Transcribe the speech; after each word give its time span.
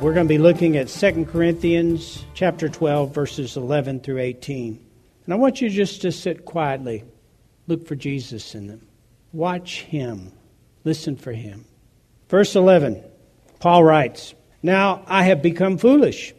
We're 0.00 0.14
going 0.14 0.26
to 0.28 0.32
be 0.32 0.38
looking 0.38 0.78
at 0.78 0.88
2 0.88 1.26
Corinthians 1.26 2.24
chapter 2.32 2.70
12 2.70 3.14
verses 3.14 3.58
11 3.58 4.00
through 4.00 4.20
18. 4.20 4.82
And 5.26 5.34
I 5.34 5.36
want 5.36 5.60
you 5.60 5.68
just 5.68 6.00
to 6.00 6.10
sit 6.10 6.46
quietly. 6.46 7.04
Look 7.66 7.86
for 7.86 7.96
Jesus 7.96 8.54
in 8.54 8.66
them. 8.66 8.86
Watch 9.34 9.82
him. 9.82 10.32
Listen 10.84 11.16
for 11.16 11.32
him. 11.32 11.66
Verse 12.30 12.56
11. 12.56 13.02
Paul 13.58 13.84
writes, 13.84 14.32
"Now 14.62 15.02
I 15.06 15.24
have 15.24 15.42
become 15.42 15.76
foolish. 15.76 16.32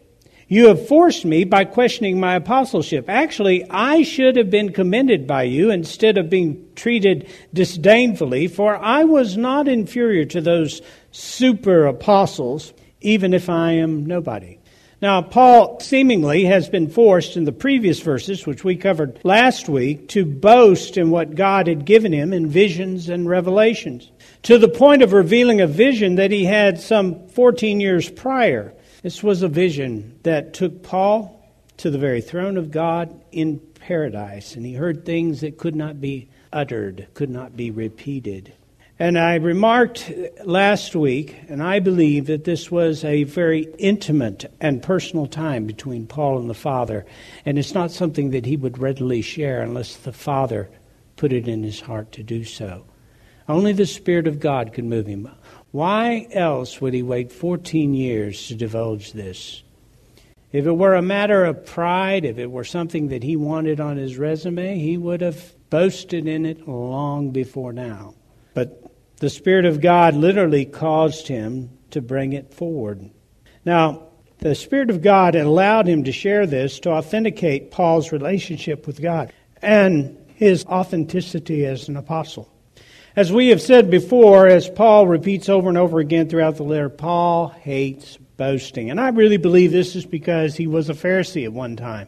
You 0.47 0.69
have 0.69 0.88
forced 0.88 1.23
me 1.23 1.44
by 1.44 1.66
questioning 1.66 2.19
my 2.19 2.38
apostleship. 2.38 3.05
Actually, 3.09 3.63
I 3.69 4.02
should 4.02 4.38
have 4.38 4.50
been 4.50 4.72
commended 4.72 5.28
by 5.28 5.44
you 5.44 5.69
instead 5.69 6.17
of 6.17 6.31
being 6.31 6.66
treated 6.73 7.28
disdainfully, 7.53 8.47
for 8.47 8.75
I 8.75 9.03
was 9.03 9.38
not 9.38 9.67
inferior 9.67 10.25
to 10.25 10.41
those 10.41 10.81
super 11.11 11.85
apostles." 11.85 12.73
Even 13.02 13.33
if 13.33 13.49
I 13.49 13.73
am 13.73 14.05
nobody. 14.05 14.59
Now, 15.02 15.23
Paul 15.23 15.80
seemingly 15.80 16.45
has 16.45 16.69
been 16.69 16.88
forced 16.88 17.35
in 17.35 17.45
the 17.45 17.52
previous 17.52 17.99
verses, 17.99 18.45
which 18.45 18.63
we 18.63 18.75
covered 18.75 19.19
last 19.23 19.67
week, 19.67 20.07
to 20.09 20.25
boast 20.25 20.95
in 20.95 21.09
what 21.09 21.33
God 21.33 21.66
had 21.66 21.85
given 21.85 22.13
him 22.13 22.31
in 22.31 22.47
visions 22.47 23.09
and 23.09 23.27
revelations, 23.27 24.11
to 24.44 24.59
the 24.59 24.67
point 24.67 25.02
of 25.02 25.11
revealing 25.11 25.59
a 25.59 25.66
vision 25.66 26.16
that 26.16 26.29
he 26.29 26.45
had 26.45 26.79
some 26.79 27.27
14 27.29 27.79
years 27.79 28.11
prior. 28.11 28.75
This 29.02 29.23
was 29.23 29.41
a 29.41 29.47
vision 29.47 30.19
that 30.22 30.53
took 30.53 30.83
Paul 30.83 31.52
to 31.77 31.89
the 31.89 31.97
very 31.97 32.22
throne 32.22 32.55
of 32.57 32.69
God 32.69 33.19
in 33.31 33.59
paradise, 33.79 34.55
and 34.55 34.63
he 34.63 34.73
heard 34.73 35.03
things 35.03 35.41
that 35.41 35.57
could 35.57 35.75
not 35.75 35.99
be 35.99 36.29
uttered, 36.53 37.07
could 37.16 37.31
not 37.31 37.57
be 37.57 37.72
repeated. 37.72 38.53
And 39.02 39.17
I 39.17 39.38
remarked 39.38 40.11
last 40.45 40.95
week, 40.95 41.35
and 41.49 41.63
I 41.63 41.80
believe 41.80 42.27
that 42.27 42.44
this 42.44 42.69
was 42.69 43.03
a 43.03 43.23
very 43.23 43.67
intimate 43.80 44.53
and 44.61 44.83
personal 44.83 45.25
time 45.25 45.66
between 45.66 46.05
Paul 46.05 46.38
and 46.38 46.47
the 46.47 46.53
Father. 46.53 47.07
And 47.44 47.57
it's 47.57 47.73
not 47.73 47.89
something 47.89 48.29
that 48.29 48.45
he 48.45 48.55
would 48.57 48.77
readily 48.77 49.23
share 49.23 49.63
unless 49.63 49.97
the 49.97 50.13
Father 50.13 50.69
put 51.16 51.33
it 51.33 51.47
in 51.47 51.63
his 51.63 51.79
heart 51.79 52.11
to 52.11 52.22
do 52.22 52.44
so. 52.44 52.85
Only 53.49 53.73
the 53.73 53.88
Spirit 53.88 54.27
of 54.27 54.39
God 54.39 54.72
could 54.72 54.85
move 54.85 55.07
him. 55.07 55.31
Why 55.72 56.27
else 56.31 56.79
would 56.79 56.94
he 56.94 57.02
wait 57.02 57.31
14 57.31 57.95
years 57.95 58.49
to 58.49 58.55
divulge 58.55 59.13
this? 59.13 59.63
If 60.52 60.67
it 60.67 60.73
were 60.73 60.94
a 60.94 61.02
matter 61.02 61.44
of 61.44 61.66
pride, 61.66 62.23
if 62.23 62.38
it 62.38 62.51
were 62.51 62.63
something 62.63 63.07
that 63.07 63.23
he 63.23 63.35
wanted 63.35 63.79
on 63.79 63.97
his 63.97 64.19
resume, 64.19 64.78
he 64.78 64.95
would 64.95 65.22
have 65.22 65.56
boasted 65.72 66.28
in 66.28 66.45
it 66.45 66.68
long 66.68 67.31
before 67.31 67.73
now. 67.73 68.13
But 68.53 68.81
the 69.21 69.29
Spirit 69.29 69.65
of 69.65 69.81
God 69.81 70.15
literally 70.15 70.65
caused 70.65 71.27
him 71.27 71.69
to 71.91 72.01
bring 72.01 72.33
it 72.33 72.55
forward. 72.55 73.11
Now, 73.63 74.07
the 74.39 74.55
Spirit 74.55 74.89
of 74.89 75.03
God 75.03 75.35
allowed 75.35 75.87
him 75.87 76.05
to 76.05 76.11
share 76.11 76.47
this 76.47 76.79
to 76.79 76.89
authenticate 76.89 77.69
Paul's 77.69 78.11
relationship 78.11 78.87
with 78.87 78.99
God 78.99 79.31
and 79.61 80.17
his 80.33 80.65
authenticity 80.65 81.67
as 81.67 81.87
an 81.87 81.97
apostle. 81.97 82.51
As 83.15 83.31
we 83.31 83.49
have 83.49 83.61
said 83.61 83.91
before, 83.91 84.47
as 84.47 84.67
Paul 84.67 85.05
repeats 85.05 85.49
over 85.49 85.69
and 85.69 85.77
over 85.77 85.99
again 85.99 86.27
throughout 86.27 86.55
the 86.55 86.63
letter, 86.63 86.89
Paul 86.89 87.49
hates 87.49 88.17
boasting. 88.38 88.89
And 88.89 88.99
I 88.99 89.09
really 89.09 89.38
believe 89.38 89.71
this 89.71 89.95
is 89.95 90.05
because 90.07 90.55
he 90.55 90.65
was 90.65 90.89
a 90.89 90.95
Pharisee 90.95 91.45
at 91.45 91.53
one 91.53 91.75
time 91.75 92.07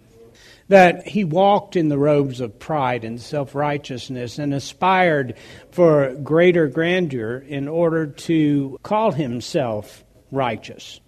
that 0.74 1.08
he 1.08 1.24
walked 1.24 1.76
in 1.76 1.90
the 1.90 2.00
robes 2.00 2.42
of 2.42 2.58
pride 2.58 3.04
and 3.04 3.22
self 3.22 3.54
righteousness 3.54 4.40
and 4.40 4.56
aspired 4.56 5.36
for 5.70 6.16
greater 6.16 6.68
grandeur 6.68 7.38
in 7.38 7.68
order 7.68 8.08
to 8.08 8.80
call 8.82 9.12
himself 9.12 10.04
righteous. 10.32 11.00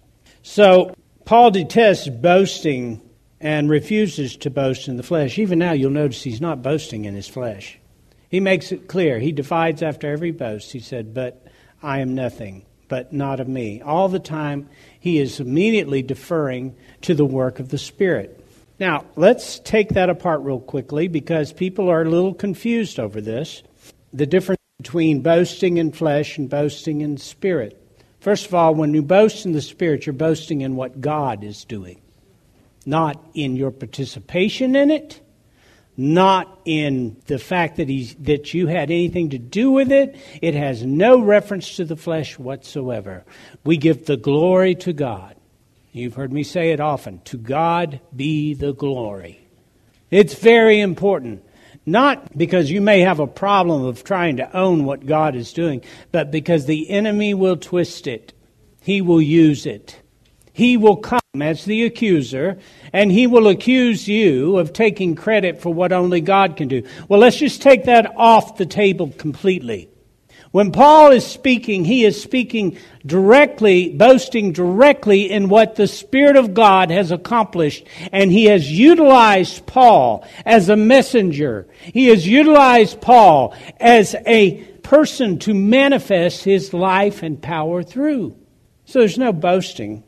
So, 0.42 0.94
Paul 1.24 1.50
detests 1.50 2.08
boasting 2.08 3.02
and 3.40 3.68
refuses 3.68 4.36
to 4.36 4.50
boast 4.50 4.86
in 4.86 4.98
the 4.98 5.02
flesh. 5.02 5.36
Even 5.36 5.58
now, 5.58 5.72
you'll 5.72 5.90
notice 5.90 6.22
he's 6.22 6.40
not 6.40 6.62
boasting 6.62 7.04
in 7.04 7.16
his 7.16 7.26
flesh. 7.26 7.80
He 8.28 8.38
makes 8.38 8.70
it 8.70 8.86
clear. 8.86 9.18
He 9.18 9.32
divides 9.32 9.82
after 9.82 10.08
every 10.08 10.30
boast. 10.30 10.70
He 10.70 10.78
said, 10.78 11.12
But 11.12 11.44
I 11.82 11.98
am 11.98 12.14
nothing, 12.14 12.64
but 12.86 13.12
not 13.12 13.40
of 13.40 13.48
me. 13.48 13.82
All 13.82 14.08
the 14.08 14.20
time, 14.20 14.68
he 15.00 15.18
is 15.18 15.40
immediately 15.40 16.02
deferring 16.02 16.76
to 17.00 17.14
the 17.14 17.26
work 17.26 17.58
of 17.58 17.70
the 17.70 17.78
Spirit. 17.78 18.45
Now, 18.78 19.06
let's 19.16 19.58
take 19.60 19.90
that 19.90 20.10
apart 20.10 20.42
real 20.42 20.60
quickly 20.60 21.08
because 21.08 21.52
people 21.52 21.88
are 21.88 22.02
a 22.02 22.10
little 22.10 22.34
confused 22.34 23.00
over 23.00 23.20
this. 23.20 23.62
The 24.12 24.26
difference 24.26 24.60
between 24.78 25.22
boasting 25.22 25.78
in 25.78 25.92
flesh 25.92 26.36
and 26.36 26.50
boasting 26.50 27.00
in 27.00 27.16
spirit. 27.16 27.82
First 28.20 28.46
of 28.46 28.54
all, 28.54 28.74
when 28.74 28.92
you 28.92 29.02
boast 29.02 29.46
in 29.46 29.52
the 29.52 29.62
spirit, 29.62 30.04
you're 30.04 30.12
boasting 30.12 30.60
in 30.60 30.76
what 30.76 31.00
God 31.00 31.42
is 31.42 31.64
doing, 31.64 32.00
not 32.84 33.24
in 33.34 33.56
your 33.56 33.70
participation 33.70 34.76
in 34.76 34.90
it, 34.90 35.20
not 35.96 36.60
in 36.66 37.16
the 37.26 37.38
fact 37.38 37.76
that, 37.76 37.88
he's, 37.88 38.14
that 38.16 38.52
you 38.52 38.66
had 38.66 38.90
anything 38.90 39.30
to 39.30 39.38
do 39.38 39.70
with 39.70 39.90
it. 39.90 40.16
It 40.42 40.54
has 40.54 40.84
no 40.84 41.20
reference 41.20 41.76
to 41.76 41.86
the 41.86 41.96
flesh 41.96 42.38
whatsoever. 42.38 43.24
We 43.64 43.78
give 43.78 44.04
the 44.04 44.18
glory 44.18 44.74
to 44.76 44.92
God. 44.92 45.36
You've 45.96 46.14
heard 46.14 46.30
me 46.30 46.42
say 46.42 46.72
it 46.72 46.80
often 46.80 47.22
to 47.24 47.38
God 47.38 48.00
be 48.14 48.52
the 48.52 48.74
glory. 48.74 49.40
It's 50.10 50.34
very 50.34 50.78
important. 50.78 51.42
Not 51.86 52.36
because 52.36 52.70
you 52.70 52.82
may 52.82 53.00
have 53.00 53.18
a 53.18 53.26
problem 53.26 53.82
of 53.82 54.04
trying 54.04 54.36
to 54.36 54.54
own 54.54 54.84
what 54.84 55.06
God 55.06 55.34
is 55.34 55.54
doing, 55.54 55.82
but 56.12 56.30
because 56.30 56.66
the 56.66 56.90
enemy 56.90 57.32
will 57.32 57.56
twist 57.56 58.06
it. 58.06 58.34
He 58.82 59.00
will 59.00 59.22
use 59.22 59.64
it. 59.64 59.98
He 60.52 60.76
will 60.76 60.96
come 60.96 61.20
as 61.40 61.64
the 61.64 61.84
accuser, 61.84 62.58
and 62.92 63.10
he 63.10 63.26
will 63.26 63.48
accuse 63.48 64.06
you 64.06 64.58
of 64.58 64.74
taking 64.74 65.14
credit 65.14 65.62
for 65.62 65.72
what 65.72 65.92
only 65.92 66.20
God 66.20 66.58
can 66.58 66.68
do. 66.68 66.82
Well, 67.08 67.20
let's 67.20 67.38
just 67.38 67.62
take 67.62 67.84
that 67.84 68.12
off 68.16 68.58
the 68.58 68.66
table 68.66 69.14
completely. 69.16 69.88
When 70.56 70.72
Paul 70.72 71.10
is 71.10 71.26
speaking, 71.26 71.84
he 71.84 72.06
is 72.06 72.18
speaking 72.18 72.78
directly, 73.04 73.90
boasting 73.90 74.52
directly 74.52 75.30
in 75.30 75.50
what 75.50 75.76
the 75.76 75.86
Spirit 75.86 76.36
of 76.36 76.54
God 76.54 76.90
has 76.90 77.12
accomplished. 77.12 77.86
And 78.10 78.32
he 78.32 78.46
has 78.46 78.72
utilized 78.72 79.66
Paul 79.66 80.26
as 80.46 80.70
a 80.70 80.74
messenger. 80.76 81.68
He 81.82 82.06
has 82.06 82.26
utilized 82.26 83.02
Paul 83.02 83.54
as 83.78 84.16
a 84.26 84.54
person 84.82 85.40
to 85.40 85.52
manifest 85.52 86.42
his 86.42 86.72
life 86.72 87.22
and 87.22 87.42
power 87.42 87.82
through. 87.82 88.34
So 88.86 89.00
there's 89.00 89.18
no 89.18 89.34
boasting 89.34 90.04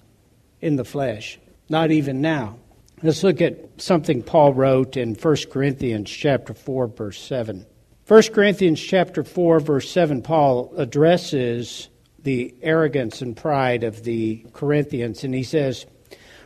in 0.62 0.76
the 0.76 0.84
flesh, 0.86 1.38
not 1.68 1.90
even 1.90 2.22
now. 2.22 2.56
Let's 3.02 3.22
look 3.22 3.42
at 3.42 3.82
something 3.82 4.22
Paul 4.22 4.54
wrote 4.54 4.96
in 4.96 5.14
1 5.14 5.36
Corinthians 5.52 6.08
chapter 6.08 6.54
4 6.54 6.86
verse 6.86 7.20
7. 7.20 7.66
1 8.08 8.22
Corinthians 8.32 8.81
chapter 8.81 9.22
4 9.22 9.60
verse 9.60 9.90
7 9.90 10.22
Paul 10.22 10.72
addresses 10.78 11.90
the 12.22 12.55
arrogance 12.62 13.20
and 13.20 13.37
pride 13.37 13.84
of 13.84 14.02
the 14.02 14.46
Corinthians 14.55 15.25
and 15.25 15.34
he 15.34 15.43
says, 15.43 15.84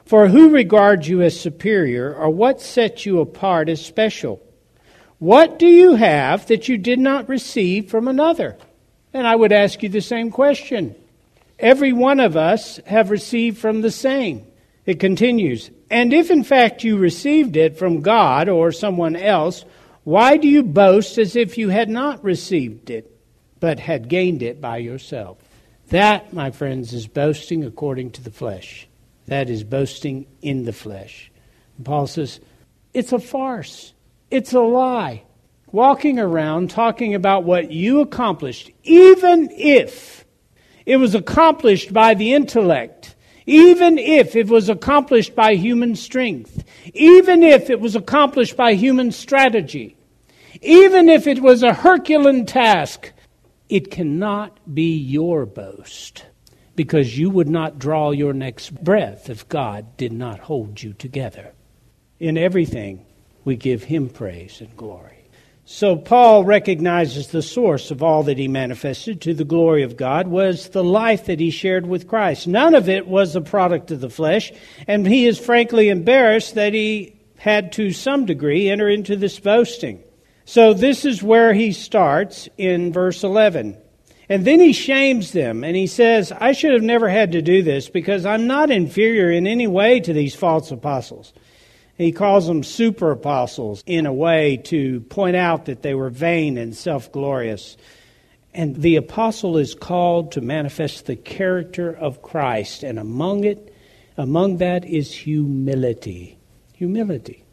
"For 0.04 0.26
who 0.26 0.48
regards 0.48 1.08
you 1.08 1.22
as 1.22 1.38
superior 1.38 2.12
or 2.12 2.30
what 2.30 2.60
sets 2.60 3.06
you 3.06 3.20
apart 3.20 3.68
as 3.68 3.80
special? 3.80 4.42
What 5.20 5.60
do 5.60 5.68
you 5.68 5.94
have 5.94 6.48
that 6.48 6.68
you 6.68 6.78
did 6.78 6.98
not 6.98 7.28
receive 7.28 7.88
from 7.88 8.08
another?" 8.08 8.56
And 9.14 9.24
I 9.24 9.36
would 9.36 9.52
ask 9.52 9.84
you 9.84 9.88
the 9.88 10.00
same 10.00 10.32
question. 10.32 10.96
Every 11.60 11.92
one 11.92 12.18
of 12.18 12.36
us 12.36 12.80
have 12.86 13.08
received 13.08 13.58
from 13.58 13.82
the 13.82 13.92
same. 13.92 14.42
It 14.84 14.98
continues, 14.98 15.70
"And 15.92 16.12
if 16.12 16.28
in 16.28 16.42
fact 16.42 16.82
you 16.82 16.96
received 16.96 17.56
it 17.56 17.76
from 17.76 18.00
God 18.00 18.48
or 18.48 18.72
someone 18.72 19.14
else, 19.14 19.64
why 20.04 20.36
do 20.36 20.48
you 20.48 20.62
boast 20.62 21.18
as 21.18 21.36
if 21.36 21.58
you 21.58 21.68
had 21.68 21.88
not 21.88 22.24
received 22.24 22.90
it, 22.90 23.16
but 23.60 23.78
had 23.78 24.08
gained 24.08 24.42
it 24.42 24.60
by 24.60 24.78
yourself? 24.78 25.38
That, 25.88 26.32
my 26.32 26.50
friends, 26.50 26.92
is 26.92 27.06
boasting 27.06 27.64
according 27.64 28.12
to 28.12 28.22
the 28.22 28.30
flesh. 28.30 28.88
That 29.26 29.48
is 29.48 29.62
boasting 29.62 30.26
in 30.40 30.64
the 30.64 30.72
flesh. 30.72 31.30
And 31.76 31.86
Paul 31.86 32.06
says, 32.06 32.40
it's 32.94 33.12
a 33.12 33.18
farce. 33.18 33.92
It's 34.30 34.52
a 34.52 34.60
lie. 34.60 35.22
Walking 35.70 36.18
around 36.18 36.70
talking 36.70 37.14
about 37.14 37.44
what 37.44 37.70
you 37.70 38.00
accomplished, 38.00 38.70
even 38.82 39.50
if, 39.52 40.24
it 40.84 40.96
was 40.96 41.14
accomplished 41.14 41.92
by 41.92 42.14
the 42.14 42.34
intellect, 42.34 43.11
even 43.46 43.98
if 43.98 44.36
it 44.36 44.48
was 44.48 44.68
accomplished 44.68 45.34
by 45.34 45.54
human 45.54 45.96
strength, 45.96 46.64
even 46.94 47.42
if 47.42 47.70
it 47.70 47.80
was 47.80 47.96
accomplished 47.96 48.56
by 48.56 48.74
human 48.74 49.10
strategy, 49.12 49.96
even 50.60 51.08
if 51.08 51.26
it 51.26 51.40
was 51.40 51.62
a 51.62 51.74
Herculean 51.74 52.46
task, 52.46 53.12
it 53.68 53.90
cannot 53.90 54.74
be 54.74 54.96
your 54.96 55.46
boast 55.46 56.26
because 56.76 57.18
you 57.18 57.30
would 57.30 57.48
not 57.48 57.78
draw 57.78 58.10
your 58.10 58.32
next 58.32 58.72
breath 58.82 59.28
if 59.28 59.48
God 59.48 59.96
did 59.96 60.12
not 60.12 60.40
hold 60.40 60.82
you 60.82 60.92
together. 60.92 61.52
In 62.18 62.38
everything, 62.38 63.04
we 63.44 63.56
give 63.56 63.84
Him 63.84 64.08
praise 64.08 64.60
and 64.60 64.76
glory. 64.76 65.11
So 65.64 65.94
Paul 65.94 66.44
recognizes 66.44 67.28
the 67.28 67.40
source 67.40 67.92
of 67.92 68.02
all 68.02 68.24
that 68.24 68.36
he 68.36 68.48
manifested 68.48 69.20
to 69.20 69.34
the 69.34 69.44
glory 69.44 69.84
of 69.84 69.96
God 69.96 70.26
was 70.26 70.68
the 70.70 70.82
life 70.82 71.26
that 71.26 71.38
he 71.38 71.50
shared 71.50 71.86
with 71.86 72.08
Christ. 72.08 72.48
None 72.48 72.74
of 72.74 72.88
it 72.88 73.06
was 73.06 73.36
a 73.36 73.40
product 73.40 73.92
of 73.92 74.00
the 74.00 74.10
flesh, 74.10 74.52
and 74.88 75.06
he 75.06 75.26
is 75.26 75.38
frankly 75.38 75.88
embarrassed 75.88 76.56
that 76.56 76.74
he 76.74 77.14
had 77.36 77.72
to 77.72 77.92
some 77.92 78.26
degree 78.26 78.70
enter 78.70 78.88
into 78.88 79.14
this 79.14 79.38
boasting. 79.38 80.02
So 80.44 80.74
this 80.74 81.04
is 81.04 81.22
where 81.22 81.54
he 81.54 81.72
starts 81.72 82.48
in 82.58 82.92
verse 82.92 83.22
11. 83.22 83.76
And 84.28 84.44
then 84.44 84.60
he 84.60 84.72
shames 84.72 85.32
them 85.32 85.62
and 85.62 85.76
he 85.76 85.86
says, 85.86 86.32
I 86.32 86.52
should 86.52 86.72
have 86.72 86.82
never 86.82 87.08
had 87.08 87.32
to 87.32 87.42
do 87.42 87.62
this 87.62 87.88
because 87.88 88.24
I'm 88.24 88.46
not 88.46 88.70
inferior 88.70 89.30
in 89.30 89.46
any 89.46 89.66
way 89.66 90.00
to 90.00 90.12
these 90.12 90.34
false 90.34 90.70
apostles. 90.70 91.32
He 91.96 92.12
calls 92.12 92.46
them 92.46 92.62
super 92.62 93.10
apostles 93.10 93.82
in 93.86 94.06
a 94.06 94.12
way 94.12 94.56
to 94.64 95.00
point 95.02 95.36
out 95.36 95.66
that 95.66 95.82
they 95.82 95.94
were 95.94 96.10
vain 96.10 96.56
and 96.56 96.74
self 96.74 97.12
glorious. 97.12 97.76
And 98.54 98.76
the 98.76 98.96
apostle 98.96 99.56
is 99.56 99.74
called 99.74 100.32
to 100.32 100.40
manifest 100.40 101.06
the 101.06 101.16
character 101.16 101.90
of 101.90 102.22
Christ, 102.22 102.82
and 102.82 102.98
among 102.98 103.44
it, 103.44 103.74
among 104.16 104.58
that 104.58 104.84
is 104.84 105.14
humility. 105.14 106.38
Humility. 106.74 107.44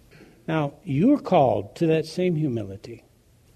Now, 0.48 0.74
you're 0.84 1.20
called 1.20 1.76
to 1.76 1.88
that 1.88 2.06
same 2.06 2.36
humility. 2.36 3.04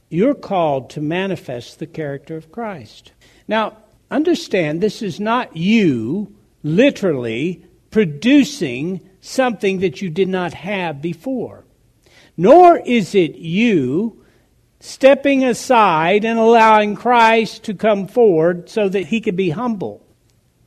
You're 0.10 0.36
called 0.36 0.92
to 0.92 1.02
manifest 1.02 1.80
the 1.80 1.88
character 1.88 2.38
of 2.38 2.52
Christ. 2.52 3.12
Now, 3.48 3.78
understand 4.12 4.80
this 4.80 5.02
is 5.02 5.20
not 5.20 5.58
you 5.58 6.36
literally 6.62 7.66
producing 7.90 9.02
something 9.24 9.80
that 9.80 10.02
you 10.02 10.10
did 10.10 10.28
not 10.28 10.54
have 10.54 11.02
before. 11.02 11.64
Nor 12.36 12.78
is 12.78 13.16
it 13.16 13.36
you 13.36 14.26
stepping 14.80 15.44
aside 15.46 16.26
and 16.26 16.38
allowing 16.38 16.96
Christ 16.96 17.64
to 17.64 17.74
come 17.74 18.08
forward 18.08 18.70
so 18.70 18.90
that 18.90 19.08
he 19.08 19.22
could 19.22 19.38
be 19.38 19.52
humble. 19.52 20.06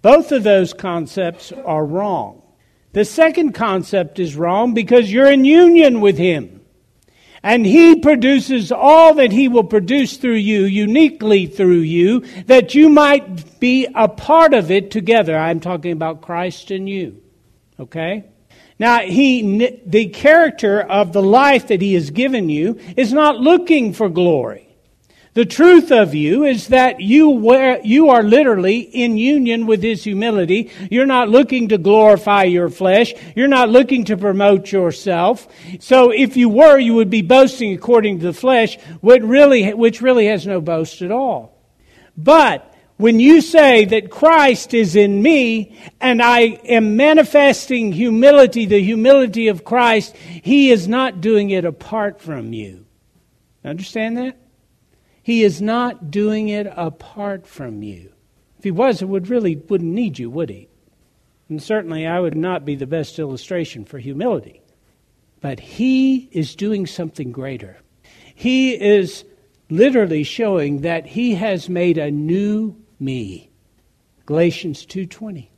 Both 0.00 0.32
of 0.32 0.42
those 0.42 0.72
concepts 0.72 1.52
are 1.52 1.84
wrong. 1.84 2.42
The 2.92 3.04
second 3.04 3.52
concept 3.52 4.18
is 4.18 4.36
wrong 4.36 4.72
because 4.72 5.12
you're 5.12 5.30
in 5.30 5.44
union 5.44 6.00
with 6.00 6.16
him. 6.16 6.62
And 7.42 7.64
He 7.64 8.00
produces 8.00 8.72
all 8.72 9.14
that 9.14 9.30
He 9.30 9.46
will 9.46 9.64
produce 9.64 10.16
through 10.16 10.34
you, 10.34 10.64
uniquely 10.64 11.46
through 11.46 11.80
you, 11.80 12.20
that 12.46 12.74
you 12.74 12.88
might 12.88 13.60
be 13.60 13.86
a 13.94 14.08
part 14.08 14.52
of 14.52 14.72
it 14.72 14.90
together. 14.90 15.38
I'm 15.38 15.60
talking 15.60 15.92
about 15.92 16.22
Christ 16.22 16.72
and 16.72 16.88
you. 16.88 17.22
Okay? 17.78 18.24
Now, 18.78 19.00
he, 19.00 19.80
the 19.86 20.08
character 20.08 20.80
of 20.80 21.12
the 21.12 21.22
life 21.22 21.68
that 21.68 21.80
he 21.80 21.94
has 21.94 22.10
given 22.10 22.48
you 22.48 22.78
is 22.96 23.12
not 23.12 23.38
looking 23.38 23.94
for 23.94 24.08
glory. 24.08 24.66
The 25.36 25.44
truth 25.44 25.92
of 25.92 26.14
you 26.14 26.44
is 26.44 26.68
that 26.68 27.02
you, 27.02 27.28
wear, 27.28 27.78
you 27.84 28.08
are 28.08 28.22
literally 28.22 28.78
in 28.78 29.18
union 29.18 29.66
with 29.66 29.82
His 29.82 30.02
humility. 30.02 30.70
You're 30.90 31.04
not 31.04 31.28
looking 31.28 31.68
to 31.68 31.76
glorify 31.76 32.44
your 32.44 32.70
flesh. 32.70 33.12
You're 33.34 33.46
not 33.46 33.68
looking 33.68 34.06
to 34.06 34.16
promote 34.16 34.72
yourself. 34.72 35.46
So 35.78 36.10
if 36.10 36.38
you 36.38 36.48
were, 36.48 36.78
you 36.78 36.94
would 36.94 37.10
be 37.10 37.20
boasting 37.20 37.74
according 37.74 38.20
to 38.20 38.24
the 38.24 38.32
flesh, 38.32 38.78
which 39.02 39.22
really, 39.22 39.74
which 39.74 40.00
really 40.00 40.28
has 40.28 40.46
no 40.46 40.62
boast 40.62 41.02
at 41.02 41.10
all. 41.10 41.62
But 42.16 42.74
when 42.96 43.20
you 43.20 43.40
say 43.40 43.84
that 43.84 44.10
Christ 44.10 44.72
is 44.72 44.96
in 44.96 45.22
me 45.22 45.78
and 46.00 46.22
I 46.22 46.40
am 46.64 46.96
manifesting 46.96 47.92
humility, 47.92 48.64
the 48.64 48.82
humility 48.82 49.48
of 49.48 49.64
Christ, 49.64 50.16
He 50.16 50.70
is 50.70 50.88
not 50.88 51.20
doing 51.20 51.50
it 51.50 51.64
apart 51.64 52.20
from 52.20 52.52
you. 52.52 52.86
Understand 53.64 54.16
that? 54.16 54.38
He 55.22 55.42
is 55.42 55.60
not 55.60 56.10
doing 56.10 56.48
it 56.48 56.66
apart 56.76 57.46
from 57.46 57.82
you. 57.82 58.12
If 58.58 58.64
he 58.64 58.70
was, 58.70 59.02
it 59.02 59.08
would 59.08 59.28
really 59.28 59.56
wouldn't 59.56 59.92
need 59.92 60.18
you, 60.18 60.30
would 60.30 60.48
he? 60.48 60.68
And 61.48 61.62
certainly 61.62 62.06
I 62.06 62.20
would 62.20 62.36
not 62.36 62.64
be 62.64 62.76
the 62.76 62.86
best 62.86 63.18
illustration 63.18 63.84
for 63.84 63.98
humility. 63.98 64.62
But 65.40 65.60
he 65.60 66.28
is 66.30 66.54
doing 66.54 66.86
something 66.86 67.32
greater. 67.32 67.76
He 68.34 68.72
is 68.72 69.24
literally 69.68 70.22
showing 70.22 70.82
that 70.82 71.06
he 71.06 71.34
has 71.34 71.68
made 71.68 71.98
a 71.98 72.10
new 72.10 72.76
me. 72.98 73.50
Galatians 74.24 74.84
2:20. 74.86 75.50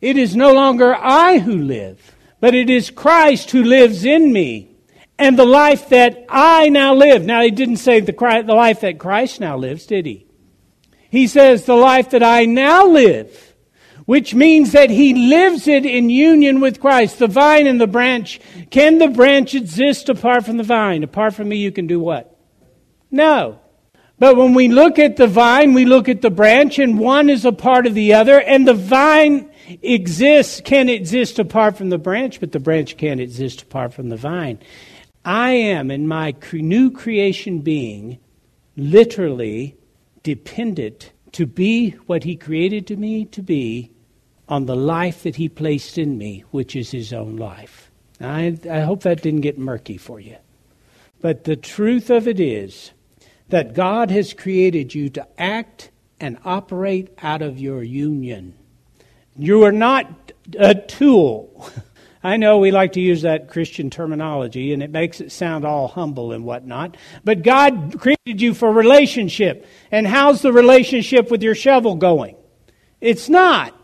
It 0.00 0.16
is 0.16 0.36
no 0.36 0.52
longer 0.52 0.94
I 0.94 1.38
who 1.38 1.56
live, 1.56 2.16
but 2.40 2.54
it 2.54 2.70
is 2.70 2.90
Christ 2.90 3.50
who 3.50 3.62
lives 3.62 4.04
in 4.04 4.32
me. 4.32 4.70
And 5.18 5.38
the 5.38 5.46
life 5.46 5.88
that 5.88 6.26
I 6.28 6.68
now 6.68 6.94
live. 6.94 7.24
Now, 7.24 7.40
he 7.40 7.50
didn't 7.50 7.78
say 7.78 8.00
the, 8.00 8.12
the 8.12 8.54
life 8.54 8.80
that 8.80 8.98
Christ 8.98 9.40
now 9.40 9.56
lives, 9.56 9.86
did 9.86 10.04
he? 10.04 10.26
He 11.08 11.26
says 11.26 11.64
the 11.64 11.74
life 11.74 12.10
that 12.10 12.22
I 12.22 12.44
now 12.44 12.86
live, 12.86 13.54
which 14.04 14.34
means 14.34 14.72
that 14.72 14.90
he 14.90 15.14
lives 15.14 15.66
it 15.66 15.86
in 15.86 16.10
union 16.10 16.60
with 16.60 16.80
Christ. 16.80 17.18
The 17.18 17.28
vine 17.28 17.66
and 17.66 17.80
the 17.80 17.86
branch. 17.86 18.40
Can 18.70 18.98
the 18.98 19.08
branch 19.08 19.54
exist 19.54 20.10
apart 20.10 20.44
from 20.44 20.58
the 20.58 20.62
vine? 20.62 21.02
Apart 21.02 21.34
from 21.34 21.48
me, 21.48 21.56
you 21.56 21.72
can 21.72 21.86
do 21.86 21.98
what? 21.98 22.38
No. 23.10 23.60
But 24.18 24.36
when 24.36 24.54
we 24.54 24.68
look 24.68 24.98
at 24.98 25.16
the 25.16 25.26
vine, 25.26 25.74
we 25.74 25.84
look 25.84 26.08
at 26.08 26.22
the 26.22 26.30
branch, 26.30 26.78
and 26.78 26.98
one 26.98 27.28
is 27.28 27.44
a 27.44 27.52
part 27.52 27.86
of 27.86 27.94
the 27.94 28.14
other, 28.14 28.40
and 28.40 28.66
the 28.66 28.74
vine 28.74 29.50
exists, 29.82 30.60
can 30.62 30.88
exist 30.88 31.38
apart 31.38 31.76
from 31.76 31.90
the 31.90 31.98
branch, 31.98 32.40
but 32.40 32.52
the 32.52 32.60
branch 32.60 32.96
can't 32.96 33.20
exist 33.20 33.62
apart 33.62 33.92
from 33.92 34.08
the 34.08 34.16
vine. 34.16 34.58
I 35.24 35.50
am, 35.50 35.90
in 35.90 36.08
my 36.08 36.34
new 36.52 36.90
creation 36.90 37.60
being, 37.60 38.18
literally 38.76 39.76
dependent 40.22 41.12
to 41.32 41.46
be 41.46 41.90
what 42.06 42.24
He 42.24 42.36
created 42.36 42.86
to 42.86 42.96
me 42.96 43.26
to 43.26 43.42
be 43.42 43.90
on 44.48 44.64
the 44.64 44.76
life 44.76 45.24
that 45.24 45.36
He 45.36 45.48
placed 45.48 45.98
in 45.98 46.16
me, 46.16 46.44
which 46.52 46.74
is 46.74 46.90
His 46.90 47.12
own 47.12 47.36
life. 47.36 47.90
I, 48.20 48.58
I 48.70 48.80
hope 48.80 49.02
that 49.02 49.20
didn't 49.20 49.42
get 49.42 49.58
murky 49.58 49.98
for 49.98 50.20
you. 50.20 50.36
But 51.20 51.44
the 51.44 51.56
truth 51.56 52.08
of 52.08 52.26
it 52.26 52.40
is 52.40 52.92
that 53.48 53.74
God 53.74 54.10
has 54.10 54.34
created 54.34 54.94
you 54.94 55.08
to 55.10 55.26
act 55.40 55.90
and 56.20 56.38
operate 56.44 57.10
out 57.22 57.42
of 57.42 57.58
your 57.58 57.82
union. 57.82 58.54
You 59.36 59.64
are 59.64 59.72
not 59.72 60.32
a 60.58 60.74
tool. 60.74 61.70
I 62.24 62.38
know 62.38 62.58
we 62.58 62.72
like 62.72 62.94
to 62.94 63.00
use 63.00 63.22
that 63.22 63.50
Christian 63.50 63.88
terminology 63.88 64.72
and 64.72 64.82
it 64.82 64.90
makes 64.90 65.20
it 65.20 65.30
sound 65.30 65.64
all 65.64 65.86
humble 65.86 66.32
and 66.32 66.44
whatnot. 66.44 66.96
But 67.22 67.42
God 67.42 67.96
created 68.00 68.40
you 68.40 68.52
for 68.52 68.72
relationship. 68.72 69.66
And 69.92 70.06
how's 70.06 70.42
the 70.42 70.52
relationship 70.52 71.30
with 71.30 71.42
your 71.42 71.54
shovel 71.54 71.94
going? 71.94 72.34
It's 73.00 73.28
not. 73.28 73.78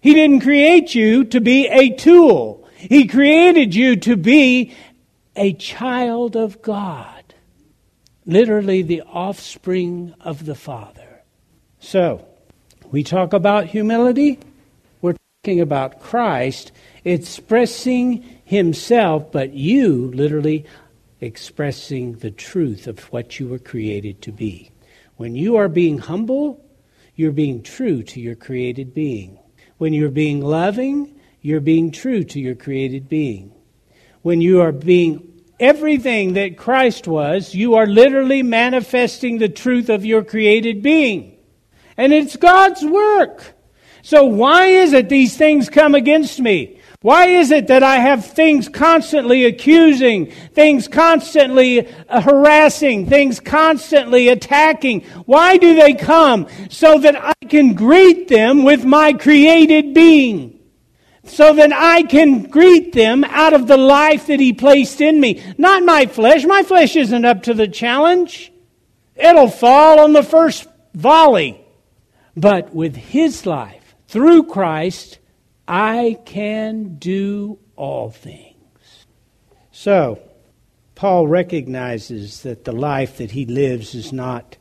He 0.00 0.14
didn't 0.14 0.40
create 0.40 0.94
you 0.94 1.24
to 1.26 1.40
be 1.40 1.68
a 1.68 1.90
tool. 1.96 2.68
He 2.76 3.06
created 3.06 3.74
you 3.74 3.96
to 3.96 4.16
be 4.16 4.74
a 5.36 5.52
child 5.54 6.36
of 6.36 6.60
God. 6.60 7.11
Literally 8.24 8.82
the 8.82 9.02
offspring 9.02 10.14
of 10.20 10.46
the 10.46 10.54
Father. 10.54 11.22
So, 11.80 12.26
we 12.90 13.02
talk 13.02 13.32
about 13.32 13.66
humility. 13.66 14.38
We're 15.00 15.16
talking 15.42 15.60
about 15.60 16.00
Christ 16.00 16.70
expressing 17.04 18.22
himself, 18.44 19.32
but 19.32 19.54
you 19.54 20.12
literally 20.12 20.66
expressing 21.20 22.14
the 22.14 22.30
truth 22.30 22.86
of 22.86 23.00
what 23.12 23.40
you 23.40 23.48
were 23.48 23.58
created 23.58 24.22
to 24.22 24.32
be. 24.32 24.70
When 25.16 25.34
you 25.34 25.56
are 25.56 25.68
being 25.68 25.98
humble, 25.98 26.64
you're 27.14 27.32
being 27.32 27.62
true 27.62 28.02
to 28.02 28.20
your 28.20 28.34
created 28.34 28.94
being. 28.94 29.38
When 29.78 29.92
you're 29.92 30.10
being 30.10 30.40
loving, 30.40 31.18
you're 31.40 31.60
being 31.60 31.90
true 31.90 32.24
to 32.24 32.40
your 32.40 32.54
created 32.54 33.08
being. 33.08 33.52
When 34.22 34.40
you 34.40 34.60
are 34.60 34.72
being 34.72 35.31
everything 35.62 36.34
that 36.34 36.56
Christ 36.56 37.06
was, 37.06 37.54
you 37.54 37.74
are 37.74 37.86
literally 37.86 38.42
manifesting 38.42 39.38
the 39.38 39.48
truth 39.48 39.88
of 39.88 40.04
your 40.04 40.24
created 40.24 40.82
being. 40.82 41.36
And 41.96 42.12
it's 42.12 42.36
God's 42.36 42.84
work. 42.84 43.54
So 44.02 44.24
why 44.24 44.66
is 44.66 44.92
it 44.92 45.08
these 45.08 45.36
things 45.36 45.70
come 45.70 45.94
against 45.94 46.40
me? 46.40 46.80
Why 47.02 47.26
is 47.26 47.50
it 47.50 47.66
that 47.66 47.82
I 47.82 47.96
have 47.96 48.24
things 48.24 48.68
constantly 48.68 49.44
accusing, 49.44 50.30
things 50.54 50.86
constantly 50.86 51.88
uh, 52.08 52.20
harassing, 52.20 53.08
things 53.08 53.40
constantly 53.40 54.28
attacking? 54.28 55.02
Why 55.26 55.56
do 55.56 55.74
they 55.74 55.94
come? 55.94 56.46
So 56.70 56.98
that 56.98 57.16
I 57.16 57.34
can 57.46 57.74
greet 57.74 58.28
them 58.28 58.62
with 58.62 58.84
my 58.84 59.12
created 59.12 59.94
being. 59.94 60.61
So 61.24 61.54
that 61.54 61.72
I 61.72 62.02
can 62.02 62.44
greet 62.44 62.92
them 62.92 63.24
out 63.24 63.52
of 63.52 63.66
the 63.66 63.76
life 63.76 64.26
that 64.26 64.40
He 64.40 64.52
placed 64.52 65.00
in 65.00 65.20
me. 65.20 65.42
Not 65.56 65.84
my 65.84 66.06
flesh. 66.06 66.44
My 66.44 66.62
flesh 66.62 66.96
isn't 66.96 67.24
up 67.24 67.44
to 67.44 67.54
the 67.54 67.68
challenge. 67.68 68.52
It'll 69.14 69.48
fall 69.48 70.00
on 70.00 70.12
the 70.12 70.22
first 70.22 70.66
volley. 70.94 71.64
But 72.36 72.74
with 72.74 72.96
His 72.96 73.46
life, 73.46 73.94
through 74.08 74.44
Christ, 74.44 75.18
I 75.66 76.18
can 76.24 76.96
do 76.96 77.58
all 77.76 78.10
things. 78.10 79.06
So, 79.70 80.20
Paul 80.94 81.26
recognizes 81.26 82.42
that 82.42 82.64
the 82.64 82.72
life 82.72 83.16
that 83.16 83.32
he 83.32 83.46
lives 83.46 83.94
is 83.94 84.12
not 84.12 84.56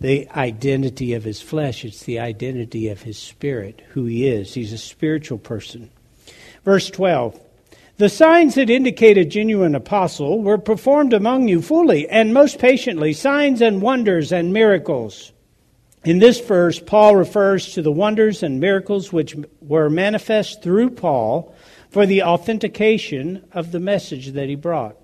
the 0.00 0.28
identity 0.30 1.14
of 1.14 1.24
his 1.24 1.40
flesh, 1.40 1.84
it's 1.84 2.04
the 2.04 2.18
identity 2.18 2.88
of 2.88 3.02
his 3.02 3.18
spirit, 3.18 3.82
who 3.90 4.04
he 4.04 4.26
is. 4.26 4.54
He's 4.54 4.72
a 4.72 4.78
spiritual 4.78 5.38
person. 5.38 5.90
Verse 6.64 6.90
12 6.90 7.40
The 7.96 8.08
signs 8.08 8.56
that 8.56 8.68
indicate 8.68 9.16
a 9.16 9.24
genuine 9.24 9.74
apostle 9.74 10.42
were 10.42 10.58
performed 10.58 11.12
among 11.12 11.48
you 11.48 11.62
fully 11.62 12.08
and 12.08 12.34
most 12.34 12.58
patiently, 12.58 13.12
signs 13.12 13.62
and 13.62 13.80
wonders 13.80 14.32
and 14.32 14.52
miracles. 14.52 15.32
In 16.04 16.20
this 16.20 16.38
verse, 16.38 16.78
Paul 16.78 17.16
refers 17.16 17.72
to 17.74 17.82
the 17.82 17.90
wonders 17.90 18.42
and 18.42 18.60
miracles 18.60 19.12
which 19.12 19.34
were 19.60 19.90
manifest 19.90 20.62
through 20.62 20.90
Paul 20.90 21.52
for 21.90 22.06
the 22.06 22.22
authentication 22.22 23.44
of 23.52 23.72
the 23.72 23.80
message 23.80 24.32
that 24.32 24.48
he 24.48 24.54
brought. 24.54 24.96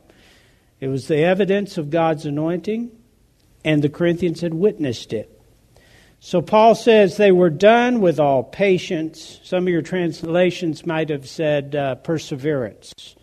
It 0.79 0.89
was 0.89 1.09
the 1.09 1.19
evidence 1.19 1.79
of 1.79 1.91
God's 1.91 2.27
anointing, 2.27 2.93
and 3.65 3.83
the 3.83 3.89
Corinthians 3.89 4.41
had 4.41 4.55
witnessed 4.55 5.13
it. 5.13 5.29
So 6.21 6.41
Paul 6.41 6.75
says 6.75 7.17
they 7.17 7.33
were 7.33 7.51
done 7.51 8.01
with 8.01 8.21
all 8.21 8.45
patience. 8.45 9.41
Some 9.43 9.65
of 9.65 9.73
your 9.73 9.83
translations 9.83 10.87
might 10.87 11.09
have 11.09 11.29
said 11.29 11.75
uh, 11.75 11.97
perseverance. 11.97 13.17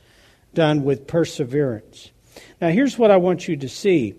Done 0.53 0.83
with 0.83 1.07
perseverance. 1.07 2.11
Now, 2.59 2.69
here's 2.69 2.97
what 2.97 3.11
I 3.11 3.17
want 3.17 3.47
you 3.47 3.55
to 3.57 3.69
see 3.69 4.15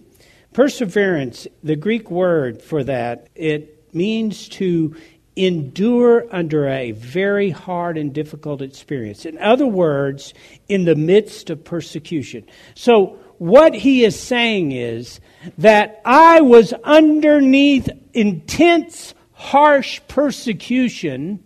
Perseverance, 0.53 1.47
the 1.63 1.77
Greek 1.77 2.11
word 2.11 2.61
for 2.61 2.83
that, 2.83 3.29
it 3.37 3.95
means 3.95 4.49
to 4.49 4.97
endure 5.37 6.27
under 6.33 6.67
a 6.67 6.91
very 6.91 7.51
hard 7.51 7.97
and 7.97 8.13
difficult 8.13 8.61
experience. 8.61 9.25
In 9.25 9.39
other 9.39 9.67
words, 9.67 10.35
in 10.69 10.87
the 10.87 10.97
midst 10.97 11.51
of 11.51 11.63
persecution. 11.63 12.45
So, 12.75 13.17
what 13.41 13.75
he 13.75 14.05
is 14.05 14.21
saying 14.21 14.73
is 14.73 15.19
that 15.57 16.03
I 16.05 16.43
was 16.43 16.75
underneath 16.85 17.89
intense, 18.13 19.15
harsh 19.33 20.01
persecution, 20.09 21.43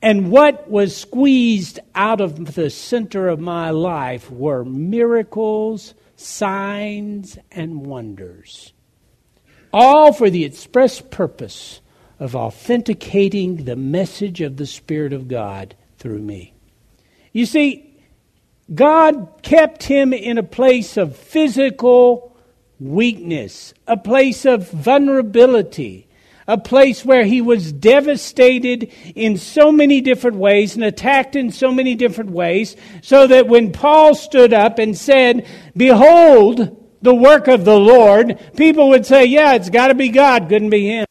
and 0.00 0.30
what 0.30 0.70
was 0.70 0.96
squeezed 0.96 1.78
out 1.94 2.22
of 2.22 2.54
the 2.54 2.70
center 2.70 3.28
of 3.28 3.38
my 3.38 3.68
life 3.68 4.30
were 4.30 4.64
miracles 4.64 5.94
signs, 6.16 7.38
and 7.50 7.84
wonders, 7.84 8.72
all 9.72 10.12
for 10.12 10.30
the 10.30 10.44
express 10.44 11.00
purpose 11.00 11.80
of 12.18 12.36
authenticating 12.36 13.64
the 13.64 13.76
message 13.76 14.40
of 14.40 14.56
the 14.56 14.66
Spirit 14.66 15.12
of 15.12 15.28
God 15.28 15.74
through 15.98 16.20
me. 16.20 16.54
You 17.32 17.46
see, 17.46 17.83
God 18.72 19.40
kept 19.42 19.82
him 19.82 20.12
in 20.12 20.38
a 20.38 20.42
place 20.42 20.96
of 20.96 21.16
physical 21.16 22.34
weakness, 22.80 23.74
a 23.86 23.96
place 23.96 24.44
of 24.44 24.70
vulnerability, 24.70 26.08
a 26.46 26.58
place 26.58 27.04
where 27.04 27.24
he 27.24 27.40
was 27.40 27.72
devastated 27.72 28.90
in 29.14 29.36
so 29.36 29.70
many 29.70 30.00
different 30.00 30.36
ways 30.36 30.74
and 30.74 30.84
attacked 30.84 31.36
in 31.36 31.50
so 31.50 31.72
many 31.72 31.94
different 31.94 32.30
ways, 32.30 32.76
so 33.02 33.26
that 33.26 33.48
when 33.48 33.72
Paul 33.72 34.14
stood 34.14 34.52
up 34.52 34.78
and 34.78 34.96
said, 34.96 35.46
Behold 35.76 36.80
the 37.02 37.14
work 37.14 37.48
of 37.48 37.64
the 37.64 37.78
Lord, 37.78 38.38
people 38.56 38.88
would 38.90 39.04
say, 39.04 39.26
Yeah, 39.26 39.54
it's 39.54 39.70
got 39.70 39.88
to 39.88 39.94
be 39.94 40.08
God, 40.08 40.48
couldn't 40.48 40.70
be 40.70 40.86
him. 40.86 41.06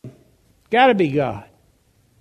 Got 0.71 0.87
to 0.87 0.95
be 0.95 1.09
God. 1.09 1.45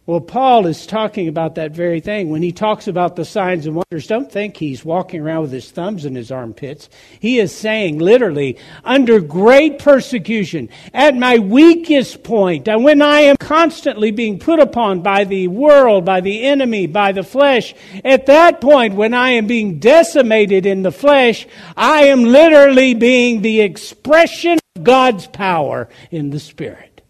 Well, 0.04 0.20
Paul 0.20 0.66
is 0.66 0.84
talking 0.84 1.28
about 1.28 1.54
that 1.54 1.70
very 1.70 2.00
thing. 2.00 2.28
When 2.28 2.42
he 2.42 2.50
talks 2.50 2.88
about 2.88 3.14
the 3.14 3.24
signs 3.24 3.66
and 3.66 3.76
wonders, 3.76 4.08
don't 4.08 4.30
think 4.30 4.56
he's 4.56 4.84
walking 4.84 5.20
around 5.20 5.42
with 5.42 5.52
his 5.52 5.70
thumbs 5.70 6.04
in 6.04 6.16
his 6.16 6.32
armpits. 6.32 6.88
He 7.20 7.38
is 7.38 7.54
saying, 7.54 7.98
literally, 7.98 8.58
under 8.82 9.20
great 9.20 9.78
persecution, 9.78 10.70
at 10.92 11.14
my 11.14 11.38
weakest 11.38 12.24
point, 12.24 12.66
and 12.66 12.82
when 12.82 13.00
I 13.00 13.20
am 13.20 13.36
constantly 13.36 14.10
being 14.10 14.40
put 14.40 14.58
upon 14.58 15.02
by 15.02 15.22
the 15.22 15.46
world, 15.46 16.04
by 16.04 16.20
the 16.20 16.42
enemy, 16.42 16.88
by 16.88 17.12
the 17.12 17.22
flesh, 17.22 17.72
at 18.04 18.26
that 18.26 18.60
point, 18.60 18.94
when 18.94 19.14
I 19.14 19.30
am 19.30 19.46
being 19.46 19.78
decimated 19.78 20.66
in 20.66 20.82
the 20.82 20.90
flesh, 20.90 21.46
I 21.76 22.06
am 22.06 22.24
literally 22.24 22.94
being 22.94 23.40
the 23.40 23.60
expression 23.60 24.58
of 24.74 24.82
God's 24.82 25.28
power 25.28 25.88
in 26.10 26.30
the 26.30 26.40
Spirit. 26.40 27.02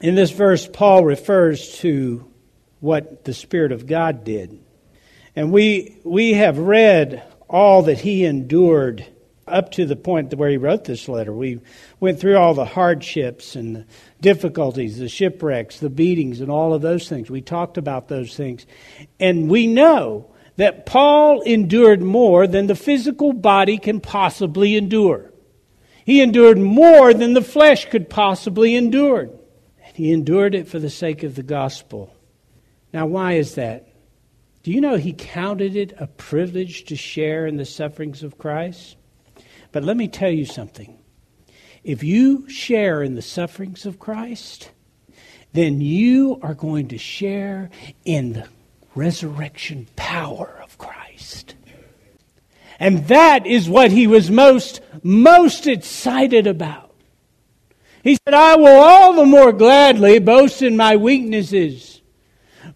In 0.00 0.14
this 0.14 0.30
verse, 0.30 0.68
Paul 0.72 1.04
refers 1.04 1.78
to 1.78 2.27
what 2.80 3.24
the 3.24 3.34
Spirit 3.34 3.72
of 3.72 3.86
God 3.86 4.24
did. 4.24 4.58
And 5.34 5.52
we, 5.52 5.98
we 6.04 6.34
have 6.34 6.58
read 6.58 7.22
all 7.48 7.82
that 7.82 8.00
he 8.00 8.24
endured 8.24 9.06
up 9.46 9.72
to 9.72 9.86
the 9.86 9.96
point 9.96 10.34
where 10.34 10.50
he 10.50 10.56
wrote 10.56 10.84
this 10.84 11.08
letter. 11.08 11.32
We 11.32 11.60
went 12.00 12.20
through 12.20 12.36
all 12.36 12.54
the 12.54 12.64
hardships 12.64 13.56
and 13.56 13.76
the 13.76 13.86
difficulties, 14.20 14.98
the 14.98 15.08
shipwrecks, 15.08 15.80
the 15.80 15.90
beatings, 15.90 16.40
and 16.40 16.50
all 16.50 16.74
of 16.74 16.82
those 16.82 17.08
things. 17.08 17.30
We 17.30 17.40
talked 17.40 17.78
about 17.78 18.08
those 18.08 18.36
things. 18.36 18.66
And 19.18 19.50
we 19.50 19.66
know 19.66 20.30
that 20.56 20.86
Paul 20.86 21.40
endured 21.42 22.02
more 22.02 22.46
than 22.46 22.66
the 22.66 22.74
physical 22.74 23.32
body 23.32 23.78
can 23.78 24.00
possibly 24.00 24.76
endure. 24.76 25.32
He 26.04 26.20
endured 26.20 26.58
more 26.58 27.14
than 27.14 27.34
the 27.34 27.42
flesh 27.42 27.86
could 27.86 28.10
possibly 28.10 28.74
endure. 28.74 29.30
And 29.84 29.94
he 29.96 30.12
endured 30.12 30.54
it 30.54 30.68
for 30.68 30.78
the 30.78 30.90
sake 30.90 31.22
of 31.22 31.34
the 31.36 31.42
gospel. 31.42 32.12
Now, 32.92 33.06
why 33.06 33.34
is 33.34 33.54
that? 33.56 33.88
Do 34.62 34.72
you 34.72 34.80
know 34.80 34.96
he 34.96 35.12
counted 35.12 35.76
it 35.76 35.94
a 35.98 36.06
privilege 36.06 36.84
to 36.84 36.96
share 36.96 37.46
in 37.46 37.56
the 37.56 37.64
sufferings 37.64 38.22
of 38.22 38.38
Christ? 38.38 38.96
But 39.72 39.84
let 39.84 39.96
me 39.96 40.08
tell 40.08 40.30
you 40.30 40.44
something. 40.44 40.98
If 41.84 42.02
you 42.02 42.48
share 42.48 43.02
in 43.02 43.14
the 43.14 43.22
sufferings 43.22 43.86
of 43.86 43.98
Christ, 43.98 44.70
then 45.52 45.80
you 45.80 46.38
are 46.42 46.54
going 46.54 46.88
to 46.88 46.98
share 46.98 47.70
in 48.04 48.32
the 48.32 48.48
resurrection 48.94 49.86
power 49.96 50.60
of 50.62 50.76
Christ. 50.78 51.54
And 52.80 53.06
that 53.08 53.46
is 53.46 53.68
what 53.68 53.90
he 53.90 54.06
was 54.06 54.30
most, 54.30 54.80
most 55.02 55.66
excited 55.66 56.46
about. 56.46 56.94
He 58.02 58.18
said, 58.24 58.34
I 58.34 58.56
will 58.56 58.80
all 58.80 59.14
the 59.14 59.26
more 59.26 59.52
gladly 59.52 60.18
boast 60.18 60.62
in 60.62 60.76
my 60.76 60.96
weaknesses 60.96 61.97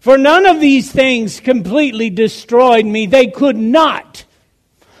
for 0.03 0.17
none 0.17 0.45
of 0.45 0.59
these 0.59 0.91
things 0.91 1.39
completely 1.39 2.09
destroyed 2.09 2.85
me. 2.85 3.05
They 3.05 3.27
could 3.27 3.55
not. 3.55 4.25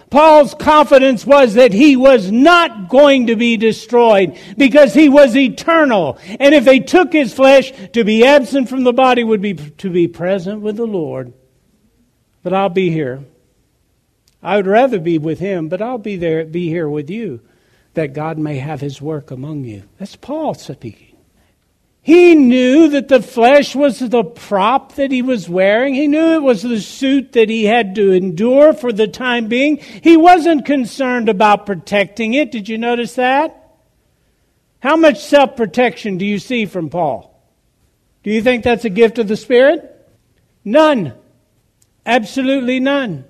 Paul's 0.09 0.53
confidence 0.53 1.25
was 1.25 1.55
that 1.55 1.73
he 1.73 1.97
was 1.97 2.31
not 2.31 2.87
going 2.87 3.27
to 3.27 3.35
be 3.35 3.57
destroyed 3.57 4.39
because 4.57 4.93
he 4.93 5.09
was 5.09 5.35
eternal. 5.35 6.17
And 6.39 6.55
if 6.55 6.63
they 6.63 6.79
took 6.79 7.11
his 7.11 7.33
flesh, 7.33 7.73
to 7.91 8.05
be 8.05 8.23
absent 8.23 8.69
from 8.69 8.85
the 8.85 8.93
body 8.93 9.25
would 9.25 9.41
be 9.41 9.55
to 9.55 9.89
be 9.89 10.07
present 10.07 10.61
with 10.61 10.77
the 10.77 10.87
Lord. 10.87 11.33
But 12.41 12.53
I'll 12.53 12.69
be 12.69 12.89
here. 12.89 13.25
I 14.41 14.55
would 14.55 14.67
rather 14.67 15.01
be 15.01 15.17
with 15.17 15.39
him, 15.39 15.67
but 15.67 15.81
I'll 15.81 15.97
be 15.97 16.15
there, 16.15 16.45
be 16.45 16.69
here 16.69 16.87
with 16.87 17.09
you, 17.09 17.41
that 17.95 18.13
God 18.13 18.37
may 18.37 18.59
have 18.59 18.79
his 18.79 19.01
work 19.01 19.31
among 19.31 19.65
you. 19.65 19.83
That's 19.99 20.15
Paul 20.15 20.53
speaking. 20.53 21.12
He 22.05 22.35
knew 22.35 22.89
that 22.89 23.07
the 23.07 23.21
flesh 23.21 23.73
was 23.73 23.99
the 23.99 24.25
prop 24.25 24.95
that 24.95 25.09
he 25.09 25.21
was 25.21 25.47
wearing. 25.47 25.93
He 25.93 26.07
knew 26.07 26.33
it 26.33 26.43
was 26.43 26.61
the 26.61 26.81
suit 26.81 27.31
that 27.31 27.47
he 27.47 27.63
had 27.63 27.95
to 27.95 28.11
endure 28.11 28.73
for 28.73 28.91
the 28.91 29.07
time 29.07 29.47
being. 29.47 29.77
He 29.77 30.17
wasn't 30.17 30.65
concerned 30.65 31.29
about 31.29 31.65
protecting 31.65 32.33
it. 32.33 32.51
Did 32.51 32.67
you 32.67 32.77
notice 32.77 33.15
that? 33.15 33.77
How 34.81 34.97
much 34.97 35.23
self 35.23 35.55
protection 35.55 36.17
do 36.17 36.25
you 36.25 36.39
see 36.39 36.65
from 36.65 36.89
Paul? 36.89 37.41
Do 38.23 38.31
you 38.31 38.41
think 38.41 38.65
that's 38.65 38.83
a 38.83 38.89
gift 38.89 39.17
of 39.17 39.29
the 39.29 39.37
Spirit? 39.37 39.89
None. 40.65 41.13
Absolutely 42.05 42.81
none. 42.81 43.23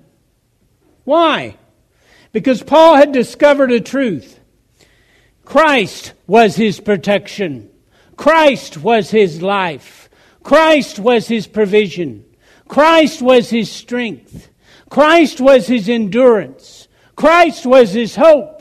Why? 1.04 1.56
Because 2.32 2.60
Paul 2.60 2.96
had 2.96 3.12
discovered 3.12 3.70
a 3.70 3.80
truth 3.80 4.40
Christ 5.44 6.12
was 6.26 6.56
his 6.56 6.80
protection. 6.80 7.70
Christ 8.16 8.78
was 8.78 9.10
his 9.10 9.42
life. 9.42 10.08
Christ 10.42 10.98
was 10.98 11.26
his 11.26 11.46
provision. 11.46 12.24
Christ 12.68 13.22
was 13.22 13.50
his 13.50 13.70
strength. 13.70 14.50
Christ 14.90 15.40
was 15.40 15.66
his 15.66 15.88
endurance. 15.88 16.88
Christ 17.16 17.66
was 17.66 17.92
his 17.92 18.16
hope. 18.16 18.54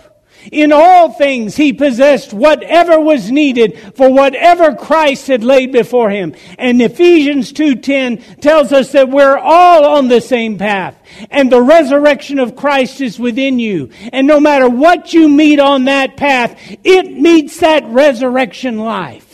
In 0.52 0.74
all 0.74 1.14
things, 1.14 1.56
he 1.56 1.72
possessed 1.72 2.34
whatever 2.34 3.00
was 3.00 3.32
needed 3.32 3.80
for 3.96 4.12
whatever 4.12 4.76
Christ 4.76 5.28
had 5.28 5.44
laid 5.44 5.72
before 5.72 6.10
him. 6.10 6.36
And 6.58 6.82
Ephesians 6.82 7.54
2.10 7.54 8.42
tells 8.42 8.74
us 8.74 8.92
that 8.92 9.10
we're 9.10 9.38
all 9.38 9.86
on 9.86 10.10
the 10.10 10.20
same 10.20 10.58
path. 10.58 11.00
And 11.32 11.50
the 11.50 11.62
resurrection 11.62 12.40
of 12.40 12.58
Christ 12.58 13.00
is 13.00 13.18
within 13.18 13.58
you. 13.58 13.90
And 14.12 14.28
no 14.28 14.40
matter 14.40 14.68
what 14.68 15.14
you 15.14 15.30
meet 15.30 15.60
on 15.60 15.86
that 15.86 16.18
path, 16.18 16.60
it 16.84 17.12
meets 17.12 17.60
that 17.60 17.86
resurrection 17.86 18.80
life. 18.80 19.33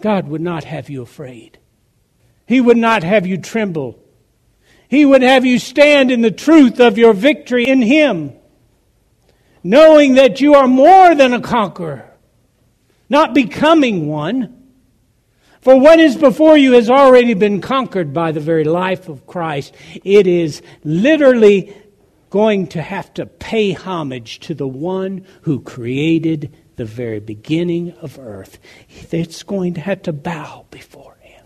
God 0.00 0.28
would 0.28 0.40
not 0.40 0.64
have 0.64 0.90
you 0.90 1.02
afraid. 1.02 1.58
He 2.46 2.60
would 2.60 2.76
not 2.76 3.02
have 3.02 3.26
you 3.26 3.38
tremble. 3.38 3.98
He 4.88 5.04
would 5.04 5.22
have 5.22 5.44
you 5.44 5.58
stand 5.58 6.10
in 6.10 6.20
the 6.20 6.30
truth 6.30 6.80
of 6.80 6.98
your 6.98 7.12
victory 7.12 7.68
in 7.68 7.82
Him 7.82 8.32
knowing 9.62 10.14
that 10.14 10.40
you 10.40 10.54
are 10.54 10.68
more 10.68 11.14
than 11.14 11.32
a 11.32 11.40
conqueror, 11.40 12.10
not 13.08 13.34
becoming 13.34 14.06
one. 14.08 14.56
For 15.60 15.78
what 15.78 16.00
is 16.00 16.16
before 16.16 16.56
you 16.56 16.72
has 16.72 16.88
already 16.88 17.34
been 17.34 17.60
conquered 17.60 18.14
by 18.14 18.32
the 18.32 18.40
very 18.40 18.64
life 18.64 19.08
of 19.08 19.26
Christ. 19.26 19.74
It 20.04 20.26
is 20.26 20.62
literally 20.84 21.76
going 22.30 22.68
to 22.68 22.80
have 22.80 23.12
to 23.14 23.26
pay 23.26 23.72
homage 23.72 24.38
to 24.40 24.54
the 24.54 24.68
one 24.68 25.26
who 25.42 25.60
created 25.60 26.56
the 26.80 26.86
very 26.86 27.20
beginning 27.20 27.92
of 28.00 28.18
earth. 28.18 28.58
It's 29.10 29.42
going 29.42 29.74
to 29.74 29.82
have 29.82 30.00
to 30.04 30.14
bow 30.14 30.64
before 30.70 31.14
him. 31.20 31.44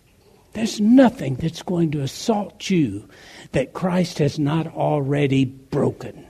There's 0.52 0.80
nothing 0.80 1.34
that's 1.34 1.62
going 1.62 1.90
to 1.90 2.02
assault 2.02 2.70
you 2.70 3.08
that 3.50 3.72
Christ 3.72 4.20
has 4.20 4.38
not 4.38 4.68
already 4.68 5.44
broken. 5.44 6.24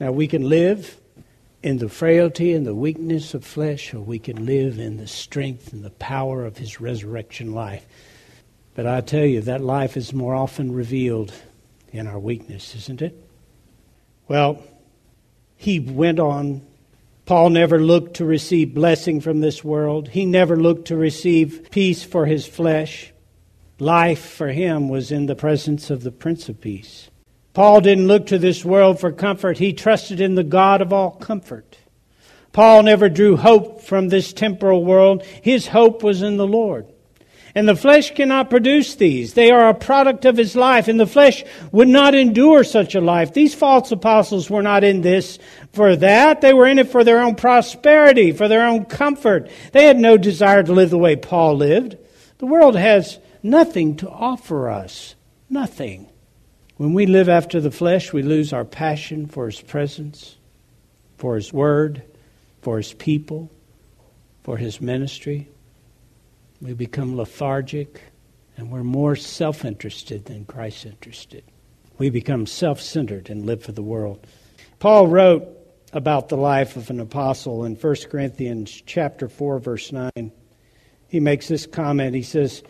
Now 0.00 0.10
we 0.10 0.26
can 0.26 0.48
live 0.48 1.00
in 1.62 1.78
the 1.78 1.88
frailty 1.88 2.52
and 2.52 2.66
the 2.66 2.74
weakness 2.74 3.32
of 3.32 3.44
flesh, 3.44 3.94
or 3.94 4.00
we 4.00 4.18
can 4.18 4.44
live 4.44 4.80
in 4.80 4.96
the 4.96 5.06
strength 5.06 5.72
and 5.72 5.84
the 5.84 5.90
power 5.90 6.44
of 6.44 6.56
his 6.56 6.80
resurrection 6.80 7.54
life. 7.54 7.86
But 8.74 8.88
I 8.88 9.02
tell 9.02 9.24
you, 9.24 9.42
that 9.42 9.60
life 9.60 9.96
is 9.96 10.12
more 10.12 10.34
often 10.34 10.72
revealed 10.72 11.32
in 11.92 12.08
our 12.08 12.18
weakness, 12.18 12.74
isn't 12.74 13.02
it? 13.02 13.16
Well, 14.26 14.60
he 15.54 15.78
went 15.78 16.18
on. 16.18 16.66
Paul 17.24 17.50
never 17.50 17.78
looked 17.78 18.14
to 18.16 18.24
receive 18.24 18.74
blessing 18.74 19.20
from 19.20 19.40
this 19.40 19.62
world. 19.62 20.08
He 20.08 20.26
never 20.26 20.56
looked 20.56 20.88
to 20.88 20.96
receive 20.96 21.68
peace 21.70 22.02
for 22.02 22.26
his 22.26 22.46
flesh. 22.46 23.12
Life 23.78 24.24
for 24.24 24.48
him 24.48 24.88
was 24.88 25.12
in 25.12 25.26
the 25.26 25.36
presence 25.36 25.88
of 25.90 26.02
the 26.02 26.10
Prince 26.10 26.48
of 26.48 26.60
Peace. 26.60 27.10
Paul 27.54 27.80
didn't 27.80 28.08
look 28.08 28.26
to 28.26 28.38
this 28.38 28.64
world 28.64 28.98
for 28.98 29.12
comfort. 29.12 29.58
He 29.58 29.72
trusted 29.72 30.20
in 30.20 30.34
the 30.34 30.44
God 30.44 30.80
of 30.80 30.92
all 30.92 31.12
comfort. 31.12 31.78
Paul 32.52 32.82
never 32.82 33.08
drew 33.08 33.36
hope 33.36 33.82
from 33.82 34.08
this 34.08 34.32
temporal 34.32 34.84
world. 34.84 35.22
His 35.24 35.68
hope 35.68 36.02
was 36.02 36.22
in 36.22 36.36
the 36.36 36.46
Lord. 36.46 36.91
And 37.54 37.68
the 37.68 37.76
flesh 37.76 38.14
cannot 38.14 38.48
produce 38.48 38.94
these. 38.94 39.34
They 39.34 39.50
are 39.50 39.68
a 39.68 39.74
product 39.74 40.24
of 40.24 40.38
his 40.38 40.56
life, 40.56 40.88
and 40.88 40.98
the 40.98 41.06
flesh 41.06 41.44
would 41.70 41.88
not 41.88 42.14
endure 42.14 42.64
such 42.64 42.94
a 42.94 43.00
life. 43.00 43.34
These 43.34 43.54
false 43.54 43.92
apostles 43.92 44.48
were 44.48 44.62
not 44.62 44.84
in 44.84 45.02
this 45.02 45.38
for 45.72 45.94
that. 45.96 46.40
They 46.40 46.54
were 46.54 46.66
in 46.66 46.78
it 46.78 46.88
for 46.88 47.04
their 47.04 47.20
own 47.20 47.34
prosperity, 47.34 48.32
for 48.32 48.48
their 48.48 48.66
own 48.66 48.86
comfort. 48.86 49.50
They 49.72 49.84
had 49.84 49.98
no 49.98 50.16
desire 50.16 50.62
to 50.62 50.72
live 50.72 50.90
the 50.90 50.98
way 50.98 51.14
Paul 51.14 51.56
lived. 51.56 51.98
The 52.38 52.46
world 52.46 52.74
has 52.74 53.18
nothing 53.42 53.96
to 53.96 54.08
offer 54.08 54.70
us. 54.70 55.14
Nothing. 55.50 56.08
When 56.78 56.94
we 56.94 57.04
live 57.04 57.28
after 57.28 57.60
the 57.60 57.70
flesh, 57.70 58.14
we 58.14 58.22
lose 58.22 58.54
our 58.54 58.64
passion 58.64 59.26
for 59.26 59.46
His 59.46 59.60
presence, 59.60 60.36
for 61.18 61.36
His 61.36 61.52
Word, 61.52 62.02
for 62.62 62.78
His 62.78 62.94
people, 62.94 63.50
for 64.42 64.56
His 64.56 64.80
ministry. 64.80 65.48
We 66.62 66.74
become 66.74 67.16
lethargic, 67.16 68.00
and 68.56 68.70
we're 68.70 68.84
more 68.84 69.16
self 69.16 69.64
interested 69.64 70.26
than 70.26 70.44
Christ 70.44 70.86
interested. 70.86 71.42
We 71.98 72.08
become 72.08 72.46
self 72.46 72.80
centered 72.80 73.30
and 73.30 73.44
live 73.44 73.64
for 73.64 73.72
the 73.72 73.82
world. 73.82 74.24
Paul 74.78 75.08
wrote 75.08 75.44
about 75.92 76.28
the 76.28 76.36
life 76.36 76.76
of 76.76 76.88
an 76.88 77.00
apostle 77.00 77.64
in 77.64 77.74
1 77.74 77.96
Corinthians 78.08 78.80
chapter 78.86 79.28
4 79.28 79.58
verse 79.58 79.90
9. 79.90 80.30
He 81.08 81.18
makes 81.18 81.48
this 81.48 81.66
comment. 81.66 82.14
He 82.14 82.22
says, 82.22 82.62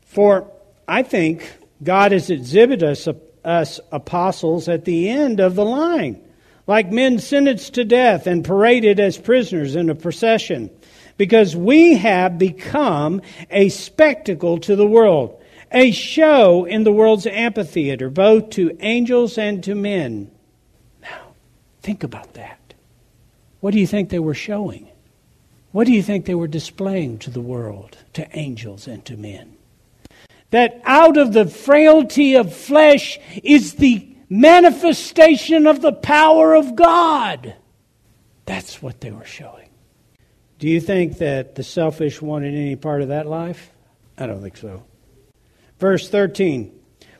"For 0.00 0.50
I 0.88 1.04
think 1.04 1.48
God 1.80 2.10
has 2.10 2.28
exhibited 2.28 2.82
us, 2.82 3.06
us 3.44 3.78
apostles 3.92 4.68
at 4.68 4.84
the 4.84 5.08
end 5.08 5.38
of 5.38 5.54
the 5.54 5.64
line, 5.64 6.20
like 6.66 6.90
men 6.90 7.20
sentenced 7.20 7.74
to 7.74 7.84
death 7.84 8.26
and 8.26 8.44
paraded 8.44 8.98
as 8.98 9.16
prisoners 9.16 9.76
in 9.76 9.88
a 9.88 9.94
procession, 9.94 10.70
because 11.16 11.54
we 11.54 11.94
have 11.94 12.38
become 12.38 13.22
a 13.50 13.68
spectacle 13.68 14.58
to 14.58 14.76
the 14.76 14.86
world, 14.86 15.40
a 15.70 15.90
show 15.92 16.64
in 16.64 16.84
the 16.84 16.92
world's 16.92 17.26
amphitheater, 17.26 18.10
both 18.10 18.50
to 18.50 18.76
angels 18.80 19.38
and 19.38 19.62
to 19.64 19.74
men. 19.74 20.30
Now, 21.00 21.34
think 21.82 22.02
about 22.02 22.34
that. 22.34 22.74
What 23.60 23.72
do 23.72 23.80
you 23.80 23.86
think 23.86 24.08
they 24.08 24.18
were 24.18 24.34
showing? 24.34 24.88
What 25.70 25.86
do 25.86 25.92
you 25.92 26.02
think 26.02 26.26
they 26.26 26.34
were 26.34 26.48
displaying 26.48 27.18
to 27.20 27.30
the 27.30 27.40
world, 27.40 27.98
to 28.14 28.28
angels 28.36 28.86
and 28.86 29.04
to 29.06 29.16
men? 29.16 29.56
that 30.52 30.80
out 30.84 31.16
of 31.16 31.32
the 31.32 31.46
frailty 31.46 32.34
of 32.34 32.54
flesh 32.54 33.18
is 33.42 33.74
the 33.74 34.06
manifestation 34.28 35.66
of 35.66 35.80
the 35.80 35.92
power 35.92 36.54
of 36.54 36.76
God. 36.76 37.54
That's 38.44 38.80
what 38.80 39.00
they 39.00 39.10
were 39.10 39.24
showing. 39.24 39.70
Do 40.62 40.68
you 40.68 40.80
think 40.80 41.18
that 41.18 41.56
the 41.56 41.64
selfish 41.64 42.22
wanted 42.22 42.54
any 42.54 42.76
part 42.76 43.02
of 43.02 43.08
that 43.08 43.26
life? 43.26 43.72
I 44.16 44.26
don't 44.26 44.42
think 44.42 44.56
so. 44.56 44.84
Verse 45.80 46.08
13 46.08 46.72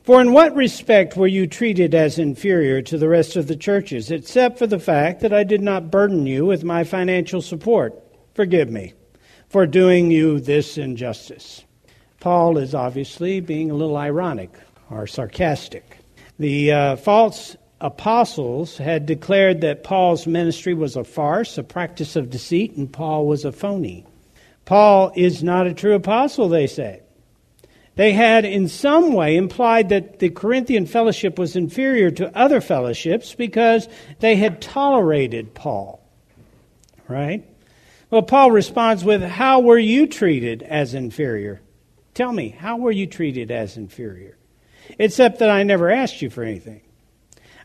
For 0.05 0.21
in 0.21 0.33
what 0.33 0.55
respect 0.55 1.17
were 1.17 1.27
you 1.27 1.49
treated 1.49 1.93
as 1.93 2.21
inferior 2.21 2.83
to 2.83 2.97
the 2.97 3.09
rest 3.09 3.35
of 3.35 3.49
the 3.49 3.57
churches, 3.57 4.13
except 4.13 4.61
for 4.61 4.69
the 4.69 4.79
fact 4.79 5.23
that 5.23 5.33
I 5.33 5.43
did 5.43 5.61
not 5.61 5.91
burden 5.91 6.25
you 6.25 6.47
with 6.47 6.63
my 6.63 6.85
financial 6.85 7.43
support? 7.43 8.01
Forgive 8.33 8.71
me 8.71 8.93
for 9.49 9.67
doing 9.67 10.13
you 10.13 10.39
this 10.39 10.79
injustice. 10.79 11.65
Paul 12.21 12.59
is 12.59 12.77
obviously 12.77 13.41
being 13.41 13.73
a 13.73 13.75
little 13.75 13.97
ironic 13.97 14.55
or 14.89 15.09
sarcastic. 15.09 15.99
The 16.39 16.71
uh, 16.71 16.95
false 16.95 17.57
apostles 17.83 18.79
had 18.79 19.05
declared 19.05 19.61
that 19.61 19.85
Paul's 19.85 20.27
ministry 20.27 20.73
was 20.73 20.97
a 20.97 21.05
farce, 21.05 21.59
a 21.59 21.63
practice 21.63 22.17
of 22.17 22.31
deceit, 22.31 22.77
and 22.77 22.91
Paul 22.91 23.27
was 23.27 23.45
a 23.45 23.53
phony. 23.53 24.07
Paul 24.65 25.13
is 25.17 25.43
not 25.43 25.67
a 25.67 25.75
true 25.75 25.95
apostle, 25.95 26.49
they 26.49 26.69
say. 26.69 27.03
They 27.97 28.13
had 28.13 28.45
in 28.45 28.69
some 28.69 29.13
way 29.13 29.37
implied 29.37 29.91
that 29.91 30.21
the 30.21 30.31
Corinthian 30.31 30.87
fellowship 30.87 31.39
was 31.39 31.57
inferior 31.57 32.11
to 32.13 32.35
other 32.39 32.61
fellowships 32.61 33.35
because 33.35 33.89
they 34.21 34.37
had 34.37 34.63
tolerated 34.63 35.53
Paul. 35.53 36.01
Right? 37.09 37.45
Well, 38.09 38.23
Paul 38.23 38.51
responds 38.51 39.05
with, 39.05 39.23
How 39.23 39.61
were 39.61 39.79
you 39.79 40.07
treated 40.07 40.63
as 40.63 40.95
inferior? 40.95 41.61
Tell 42.15 42.33
me, 42.33 42.51
how 42.51 42.77
were 42.77 42.93
you 42.93 43.07
treated 43.07 43.51
as 43.51 43.77
inferior? 43.77 44.39
Except 44.99 45.41
that 45.41 45.51
I 45.51 45.63
never 45.63 45.91
asked 45.91 46.23
you 46.23 46.31
for 46.31 46.45
anything. 46.45 46.83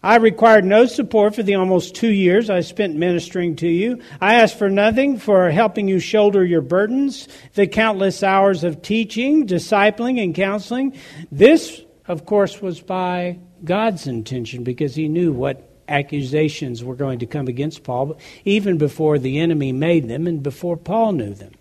I 0.07 0.15
required 0.15 0.63
no 0.63 0.85
support 0.85 1.35
for 1.35 1.43
the 1.43 1.55
almost 1.55 1.93
two 1.93 2.13
years 2.13 2.49
I 2.49 2.61
spent 2.61 2.95
ministering 2.95 3.57
to 3.57 3.67
you. 3.67 4.01
I 4.21 4.35
asked 4.35 4.57
for 4.57 4.69
nothing 4.69 5.17
for 5.17 5.51
helping 5.51 5.89
you 5.89 5.99
shoulder 5.99 6.45
your 6.45 6.61
burdens, 6.61 7.27
the 7.55 7.67
countless 7.67 8.23
hours 8.23 8.63
of 8.63 8.81
teaching, 8.81 9.45
discipling, 9.45 10.23
and 10.23 10.33
counseling. 10.33 10.97
This, 11.29 11.81
of 12.07 12.25
course, 12.25 12.61
was 12.61 12.79
by 12.79 13.39
God's 13.65 14.07
intention 14.07 14.63
because 14.63 14.95
He 14.95 15.09
knew 15.09 15.33
what 15.33 15.69
accusations 15.89 16.85
were 16.85 16.95
going 16.95 17.19
to 17.19 17.25
come 17.25 17.49
against 17.49 17.83
Paul, 17.83 18.17
even 18.45 18.77
before 18.77 19.19
the 19.19 19.39
enemy 19.39 19.73
made 19.73 20.07
them 20.07 20.25
and 20.25 20.41
before 20.41 20.77
Paul 20.77 21.11
knew 21.11 21.33
them. 21.33 21.51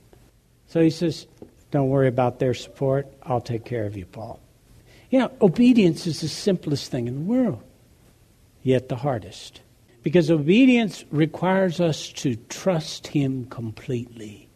So 0.68 0.80
He 0.80 0.90
says, 0.90 1.26
don't 1.72 1.88
worry 1.88 2.06
about 2.06 2.38
their 2.38 2.54
support. 2.54 3.12
I'll 3.24 3.40
take 3.40 3.64
care 3.64 3.86
of 3.86 3.96
you, 3.96 4.06
Paul. 4.06 4.38
You 5.10 5.18
know, 5.18 5.32
obedience 5.40 6.06
is 6.06 6.20
the 6.20 6.28
simplest 6.28 6.92
thing 6.92 7.08
in 7.08 7.14
the 7.16 7.22
world, 7.22 7.60
yet 8.66 8.88
the 8.88 8.96
hardest. 8.96 9.60
Because 10.02 10.28
obedience 10.28 11.04
requires 11.12 11.80
us 11.80 12.08
to 12.14 12.34
trust 12.48 13.06
Him 13.06 13.46
completely. 13.46 14.48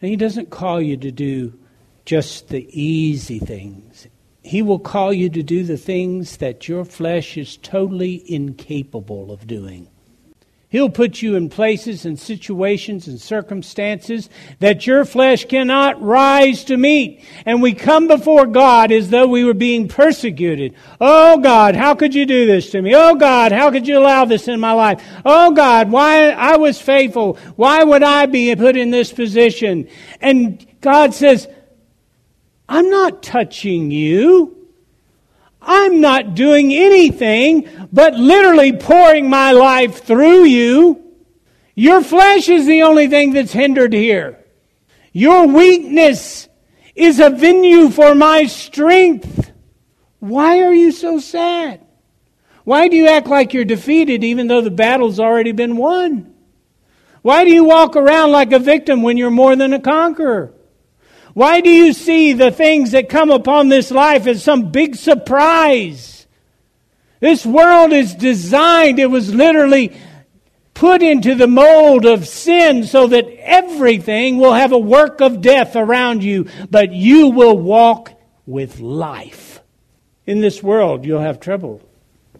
And 0.00 0.10
He 0.10 0.16
doesn't 0.16 0.48
call 0.48 0.80
you 0.80 0.96
to 0.96 1.10
do 1.10 1.52
just 2.06 2.48
the 2.48 2.66
easy 2.72 3.38
things. 3.38 4.06
He 4.42 4.62
will 4.62 4.78
call 4.78 5.12
you 5.12 5.28
to 5.30 5.42
do 5.42 5.64
the 5.64 5.76
things 5.76 6.38
that 6.38 6.66
your 6.66 6.84
flesh 6.84 7.36
is 7.36 7.58
totally 7.58 8.24
incapable 8.26 9.30
of 9.30 9.46
doing. 9.46 9.88
He'll 10.72 10.88
put 10.88 11.20
you 11.20 11.36
in 11.36 11.50
places 11.50 12.06
and 12.06 12.18
situations 12.18 13.06
and 13.06 13.20
circumstances 13.20 14.30
that 14.58 14.86
your 14.86 15.04
flesh 15.04 15.44
cannot 15.44 16.00
rise 16.00 16.64
to 16.64 16.78
meet. 16.78 17.22
And 17.44 17.60
we 17.60 17.74
come 17.74 18.08
before 18.08 18.46
God 18.46 18.90
as 18.90 19.10
though 19.10 19.26
we 19.26 19.44
were 19.44 19.52
being 19.52 19.86
persecuted. 19.86 20.74
Oh 20.98 21.36
God, 21.36 21.74
how 21.76 21.94
could 21.94 22.14
you 22.14 22.24
do 22.24 22.46
this 22.46 22.70
to 22.70 22.80
me? 22.80 22.94
Oh 22.94 23.14
God, 23.16 23.52
how 23.52 23.70
could 23.70 23.86
you 23.86 23.98
allow 23.98 24.24
this 24.24 24.48
in 24.48 24.60
my 24.60 24.72
life? 24.72 25.04
Oh 25.26 25.50
God, 25.50 25.90
why 25.90 26.30
I 26.30 26.56
was 26.56 26.80
faithful. 26.80 27.34
Why 27.56 27.84
would 27.84 28.02
I 28.02 28.24
be 28.24 28.56
put 28.56 28.74
in 28.74 28.90
this 28.90 29.12
position? 29.12 29.90
And 30.22 30.66
God 30.80 31.12
says, 31.12 31.48
I'm 32.66 32.88
not 32.88 33.22
touching 33.22 33.90
you. 33.90 34.56
I'm 35.60 36.00
not 36.00 36.34
doing 36.34 36.72
anything 36.72 37.81
but 37.92 38.14
literally 38.14 38.72
pouring 38.72 39.28
my 39.28 39.52
life 39.52 40.02
through 40.04 40.44
you. 40.44 40.98
Your 41.74 42.02
flesh 42.02 42.48
is 42.48 42.66
the 42.66 42.82
only 42.82 43.08
thing 43.08 43.32
that's 43.32 43.52
hindered 43.52 43.92
here. 43.92 44.38
Your 45.12 45.46
weakness 45.46 46.48
is 46.94 47.20
a 47.20 47.30
venue 47.30 47.90
for 47.90 48.14
my 48.14 48.46
strength. 48.46 49.52
Why 50.20 50.62
are 50.62 50.74
you 50.74 50.90
so 50.92 51.20
sad? 51.20 51.84
Why 52.64 52.88
do 52.88 52.96
you 52.96 53.08
act 53.08 53.26
like 53.26 53.52
you're 53.52 53.64
defeated 53.64 54.24
even 54.24 54.46
though 54.46 54.60
the 54.60 54.70
battle's 54.70 55.18
already 55.18 55.52
been 55.52 55.76
won? 55.76 56.34
Why 57.22 57.44
do 57.44 57.50
you 57.50 57.64
walk 57.64 57.96
around 57.96 58.32
like 58.32 58.52
a 58.52 58.58
victim 58.58 59.02
when 59.02 59.16
you're 59.16 59.30
more 59.30 59.54
than 59.56 59.72
a 59.72 59.80
conqueror? 59.80 60.54
Why 61.34 61.60
do 61.60 61.70
you 61.70 61.92
see 61.92 62.32
the 62.32 62.50
things 62.50 62.92
that 62.92 63.08
come 63.08 63.30
upon 63.30 63.68
this 63.68 63.90
life 63.90 64.26
as 64.26 64.44
some 64.44 64.70
big 64.70 64.96
surprise? 64.96 66.21
This 67.22 67.46
world 67.46 67.92
is 67.92 68.16
designed, 68.16 68.98
it 68.98 69.08
was 69.08 69.32
literally 69.32 69.96
put 70.74 71.04
into 71.04 71.36
the 71.36 71.46
mold 71.46 72.04
of 72.04 72.26
sin 72.26 72.82
so 72.82 73.06
that 73.06 73.28
everything 73.38 74.38
will 74.38 74.54
have 74.54 74.72
a 74.72 74.78
work 74.78 75.20
of 75.20 75.40
death 75.40 75.76
around 75.76 76.24
you, 76.24 76.48
but 76.68 76.92
you 76.92 77.28
will 77.28 77.56
walk 77.56 78.10
with 78.44 78.80
life. 78.80 79.60
In 80.26 80.40
this 80.40 80.64
world, 80.64 81.04
you'll 81.04 81.20
have 81.20 81.38
trouble, 81.38 81.80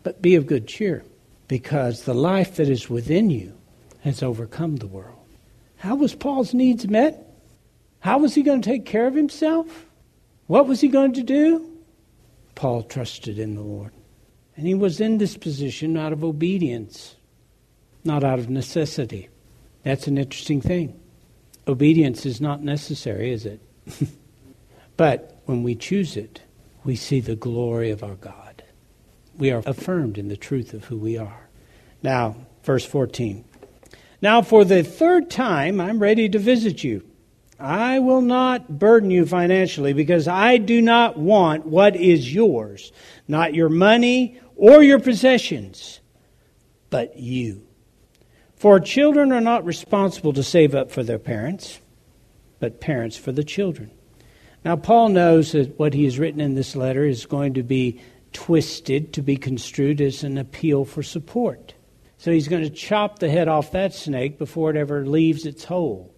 but 0.02 0.20
be 0.20 0.34
of 0.34 0.48
good 0.48 0.66
cheer 0.66 1.04
because 1.46 2.02
the 2.02 2.12
life 2.12 2.56
that 2.56 2.68
is 2.68 2.90
within 2.90 3.30
you 3.30 3.56
has 4.00 4.20
overcome 4.20 4.78
the 4.78 4.88
world. 4.88 5.28
How 5.76 5.94
was 5.94 6.12
Paul's 6.12 6.54
needs 6.54 6.88
met? 6.88 7.24
How 8.00 8.18
was 8.18 8.34
he 8.34 8.42
going 8.42 8.62
to 8.62 8.68
take 8.68 8.84
care 8.84 9.06
of 9.06 9.14
himself? 9.14 9.86
What 10.48 10.66
was 10.66 10.80
he 10.80 10.88
going 10.88 11.12
to 11.12 11.22
do? 11.22 11.70
Paul 12.56 12.82
trusted 12.82 13.38
in 13.38 13.54
the 13.54 13.62
Lord. 13.62 13.92
And 14.62 14.68
he 14.68 14.74
was 14.74 15.00
in 15.00 15.18
this 15.18 15.36
position 15.36 15.96
out 15.96 16.12
of 16.12 16.22
obedience, 16.22 17.16
not 18.04 18.22
out 18.22 18.38
of 18.38 18.48
necessity. 18.48 19.28
That's 19.82 20.06
an 20.06 20.16
interesting 20.16 20.60
thing. 20.60 21.00
Obedience 21.66 22.24
is 22.24 22.40
not 22.40 22.62
necessary, 22.62 23.32
is 23.32 23.44
it? 23.44 23.60
but 24.96 25.42
when 25.46 25.64
we 25.64 25.74
choose 25.74 26.16
it, 26.16 26.42
we 26.84 26.94
see 26.94 27.18
the 27.18 27.34
glory 27.34 27.90
of 27.90 28.04
our 28.04 28.14
God. 28.14 28.62
We 29.36 29.50
are 29.50 29.64
affirmed 29.66 30.16
in 30.16 30.28
the 30.28 30.36
truth 30.36 30.74
of 30.74 30.84
who 30.84 30.96
we 30.96 31.18
are. 31.18 31.48
Now, 32.00 32.36
verse 32.62 32.86
14. 32.86 33.44
Now, 34.20 34.42
for 34.42 34.64
the 34.64 34.84
third 34.84 35.28
time, 35.28 35.80
I'm 35.80 35.98
ready 35.98 36.28
to 36.28 36.38
visit 36.38 36.84
you 36.84 37.02
I 37.62 38.00
will 38.00 38.22
not 38.22 38.80
burden 38.80 39.12
you 39.12 39.24
financially 39.24 39.92
because 39.92 40.26
I 40.26 40.56
do 40.56 40.82
not 40.82 41.16
want 41.16 41.64
what 41.64 41.94
is 41.94 42.34
yours, 42.34 42.90
not 43.28 43.54
your 43.54 43.68
money 43.68 44.40
or 44.56 44.82
your 44.82 44.98
possessions, 44.98 46.00
but 46.90 47.16
you. 47.18 47.64
For 48.56 48.80
children 48.80 49.30
are 49.30 49.40
not 49.40 49.64
responsible 49.64 50.32
to 50.32 50.42
save 50.42 50.74
up 50.74 50.90
for 50.90 51.04
their 51.04 51.20
parents, 51.20 51.80
but 52.58 52.80
parents 52.80 53.16
for 53.16 53.30
the 53.30 53.44
children. 53.44 53.92
Now, 54.64 54.76
Paul 54.76 55.10
knows 55.10 55.52
that 55.52 55.78
what 55.78 55.94
he 55.94 56.04
has 56.04 56.18
written 56.18 56.40
in 56.40 56.54
this 56.54 56.74
letter 56.74 57.04
is 57.04 57.26
going 57.26 57.54
to 57.54 57.62
be 57.62 58.00
twisted 58.32 59.12
to 59.12 59.22
be 59.22 59.36
construed 59.36 60.00
as 60.00 60.24
an 60.24 60.36
appeal 60.36 60.84
for 60.84 61.02
support. 61.02 61.74
So 62.18 62.30
he's 62.32 62.48
going 62.48 62.62
to 62.62 62.70
chop 62.70 63.18
the 63.18 63.30
head 63.30 63.48
off 63.48 63.72
that 63.72 63.94
snake 63.94 64.38
before 64.38 64.70
it 64.70 64.76
ever 64.76 65.04
leaves 65.04 65.46
its 65.46 65.64
hole. 65.64 66.11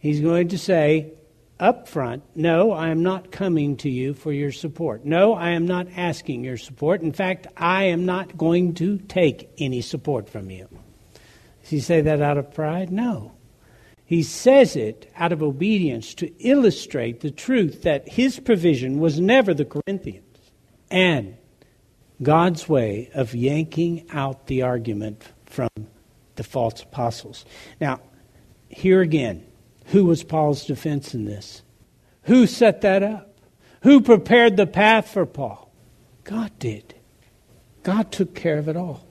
He's 0.00 0.20
going 0.20 0.48
to 0.48 0.58
say 0.58 1.12
up 1.60 1.86
front, 1.86 2.24
No, 2.34 2.72
I 2.72 2.88
am 2.88 3.02
not 3.02 3.30
coming 3.30 3.76
to 3.78 3.90
you 3.90 4.14
for 4.14 4.32
your 4.32 4.50
support. 4.50 5.04
No, 5.04 5.34
I 5.34 5.50
am 5.50 5.66
not 5.66 5.86
asking 5.94 6.42
your 6.42 6.56
support. 6.56 7.02
In 7.02 7.12
fact, 7.12 7.46
I 7.56 7.84
am 7.84 8.06
not 8.06 8.36
going 8.36 8.74
to 8.74 8.98
take 8.98 9.50
any 9.58 9.82
support 9.82 10.28
from 10.28 10.50
you. 10.50 10.68
Does 11.60 11.70
he 11.70 11.80
say 11.80 12.00
that 12.00 12.22
out 12.22 12.38
of 12.38 12.52
pride? 12.52 12.90
No. 12.90 13.32
He 14.06 14.22
says 14.22 14.74
it 14.74 15.12
out 15.16 15.32
of 15.32 15.42
obedience 15.42 16.14
to 16.14 16.32
illustrate 16.42 17.20
the 17.20 17.30
truth 17.30 17.82
that 17.82 18.08
his 18.08 18.40
provision 18.40 18.98
was 18.98 19.20
never 19.20 19.54
the 19.54 19.64
Corinthians 19.64 20.24
and 20.90 21.36
God's 22.22 22.68
way 22.68 23.10
of 23.14 23.34
yanking 23.34 24.06
out 24.10 24.46
the 24.46 24.62
argument 24.62 25.22
from 25.46 25.68
the 26.36 26.42
false 26.42 26.82
apostles. 26.82 27.44
Now, 27.80 28.00
here 28.68 29.00
again, 29.00 29.46
who 29.90 30.04
was 30.04 30.22
Paul's 30.22 30.66
defense 30.66 31.14
in 31.14 31.24
this? 31.24 31.62
Who 32.24 32.46
set 32.46 32.82
that 32.82 33.02
up? 33.02 33.38
Who 33.82 34.00
prepared 34.00 34.56
the 34.56 34.66
path 34.66 35.08
for 35.08 35.26
Paul? 35.26 35.72
God 36.24 36.52
did. 36.58 36.94
God 37.82 38.12
took 38.12 38.34
care 38.34 38.58
of 38.58 38.68
it 38.68 38.76
all. 38.76 39.06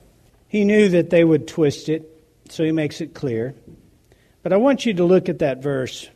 He 0.48 0.64
knew 0.64 0.88
that 0.90 1.10
they 1.10 1.22
would 1.22 1.46
twist 1.46 1.88
it, 1.88 2.08
so 2.48 2.64
he 2.64 2.72
makes 2.72 3.00
it 3.00 3.14
clear. 3.14 3.54
But 4.42 4.52
I 4.52 4.56
want 4.56 4.86
you 4.86 4.94
to 4.94 5.04
look 5.04 5.28
at 5.28 5.40
that 5.40 5.62
verse. 5.62 6.08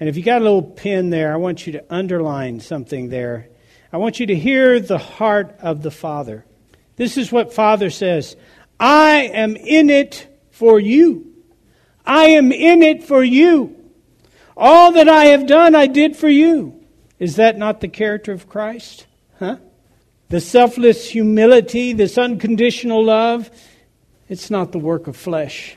And 0.00 0.08
if 0.08 0.16
you 0.16 0.22
got 0.22 0.40
a 0.40 0.44
little 0.44 0.62
pen 0.62 1.10
there, 1.10 1.32
I 1.32 1.36
want 1.36 1.66
you 1.66 1.74
to 1.74 1.84
underline 1.90 2.60
something 2.60 3.10
there. 3.10 3.48
I 3.92 3.98
want 3.98 4.18
you 4.18 4.26
to 4.26 4.34
hear 4.34 4.80
the 4.80 4.98
heart 4.98 5.56
of 5.60 5.82
the 5.82 5.90
Father. 5.90 6.46
This 6.96 7.18
is 7.18 7.30
what 7.30 7.52
Father 7.52 7.90
says 7.90 8.34
I 8.80 9.30
am 9.32 9.56
in 9.56 9.90
it 9.90 10.26
for 10.50 10.80
you. 10.80 11.31
I 12.04 12.26
am 12.26 12.52
in 12.52 12.82
it 12.82 13.04
for 13.04 13.22
you. 13.22 13.76
All 14.56 14.92
that 14.92 15.08
I 15.08 15.26
have 15.26 15.46
done, 15.46 15.74
I 15.74 15.86
did 15.86 16.16
for 16.16 16.28
you. 16.28 16.84
Is 17.18 17.36
that 17.36 17.56
not 17.56 17.80
the 17.80 17.88
character 17.88 18.32
of 18.32 18.48
Christ? 18.48 19.06
Huh? 19.38 19.58
The 20.28 20.40
selfless 20.40 21.08
humility, 21.10 21.92
this 21.92 22.18
unconditional 22.18 23.04
love, 23.04 23.50
it's 24.28 24.50
not 24.50 24.72
the 24.72 24.78
work 24.78 25.06
of 25.06 25.16
flesh. 25.16 25.76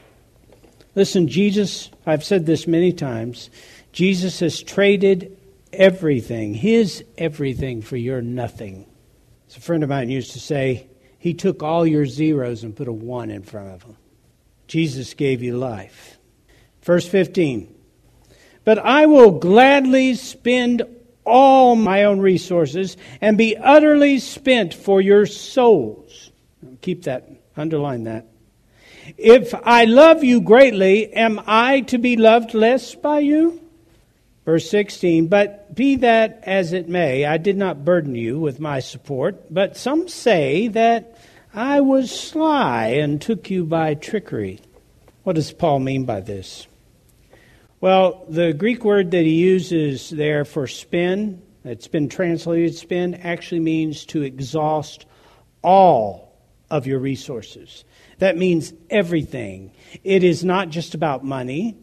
Listen, 0.95 1.27
Jesus, 1.27 1.89
I've 2.05 2.23
said 2.23 2.45
this 2.45 2.67
many 2.67 2.93
times, 2.93 3.49
Jesus 3.91 4.39
has 4.39 4.61
traded 4.63 5.37
everything, 5.73 6.53
his 6.53 7.03
everything, 7.17 7.81
for 7.81 7.97
your 7.97 8.21
nothing. 8.21 8.85
As 9.49 9.57
a 9.57 9.61
friend 9.61 9.83
of 9.83 9.89
mine 9.89 10.09
used 10.09 10.31
to 10.31 10.39
say, 10.39 10.87
he 11.19 11.33
took 11.33 11.63
all 11.63 11.85
your 11.85 12.05
zeros 12.05 12.63
and 12.63 12.75
put 12.75 12.87
a 12.87 12.93
one 12.93 13.29
in 13.29 13.43
front 13.43 13.69
of 13.69 13.81
them. 13.81 13.97
Jesus 14.67 15.13
gave 15.13 15.41
you 15.43 15.57
life. 15.57 16.14
Verse 16.85 17.07
15. 17.07 17.73
But 18.63 18.77
I 18.77 19.07
will 19.07 19.31
gladly 19.31 20.13
spend 20.13 20.83
all 21.25 21.75
my 21.75 22.03
own 22.03 22.19
resources 22.19 22.95
and 23.19 23.37
be 23.37 23.57
utterly 23.57 24.19
spent 24.19 24.73
for 24.73 25.01
your 25.01 25.25
souls. 25.25 26.29
Keep 26.81 27.03
that, 27.03 27.27
underline 27.57 28.03
that. 28.03 28.27
If 29.17 29.53
I 29.55 29.85
love 29.85 30.23
you 30.23 30.41
greatly, 30.41 31.11
am 31.11 31.41
I 31.47 31.81
to 31.81 31.97
be 31.97 32.17
loved 32.17 32.53
less 32.53 32.93
by 32.93 33.19
you? 33.19 33.61
Verse 34.45 34.69
16, 34.69 35.25
but 35.25 35.73
be 35.73 35.95
that 35.97 36.39
as 36.43 36.71
it 36.71 36.87
may, 36.87 37.25
I 37.25 37.37
did 37.37 37.57
not 37.57 37.83
burden 37.83 38.13
you 38.13 38.39
with 38.39 38.59
my 38.59 38.79
support, 38.79 39.51
but 39.51 39.75
some 39.75 40.07
say 40.07 40.67
that 40.67 41.17
I 41.51 41.81
was 41.81 42.11
sly 42.11 42.89
and 42.89 43.19
took 43.19 43.49
you 43.49 43.65
by 43.65 43.95
trickery. 43.95 44.59
What 45.23 45.35
does 45.35 45.51
Paul 45.51 45.79
mean 45.79 46.05
by 46.05 46.19
this? 46.19 46.67
Well, 47.85 48.25
the 48.27 48.51
Greek 48.51 48.83
word 48.83 49.11
that 49.11 49.25
he 49.25 49.35
uses 49.35 50.09
there 50.09 50.43
for 50.43 50.65
spin, 50.65 51.43
that's 51.63 51.87
been 51.87 52.09
translated 52.09 52.73
spin, 52.73 53.13
actually 53.13 53.59
means 53.59 54.05
to 54.07 54.23
exhaust 54.23 55.05
all 55.61 56.33
of 56.71 56.87
your 56.87 56.97
resources. 56.97 57.85
That 58.17 58.37
means 58.37 58.73
everything. 58.89 59.71
It 60.03 60.23
is 60.23 60.43
not 60.43 60.69
just 60.69 60.95
about 60.95 61.23
money, 61.23 61.77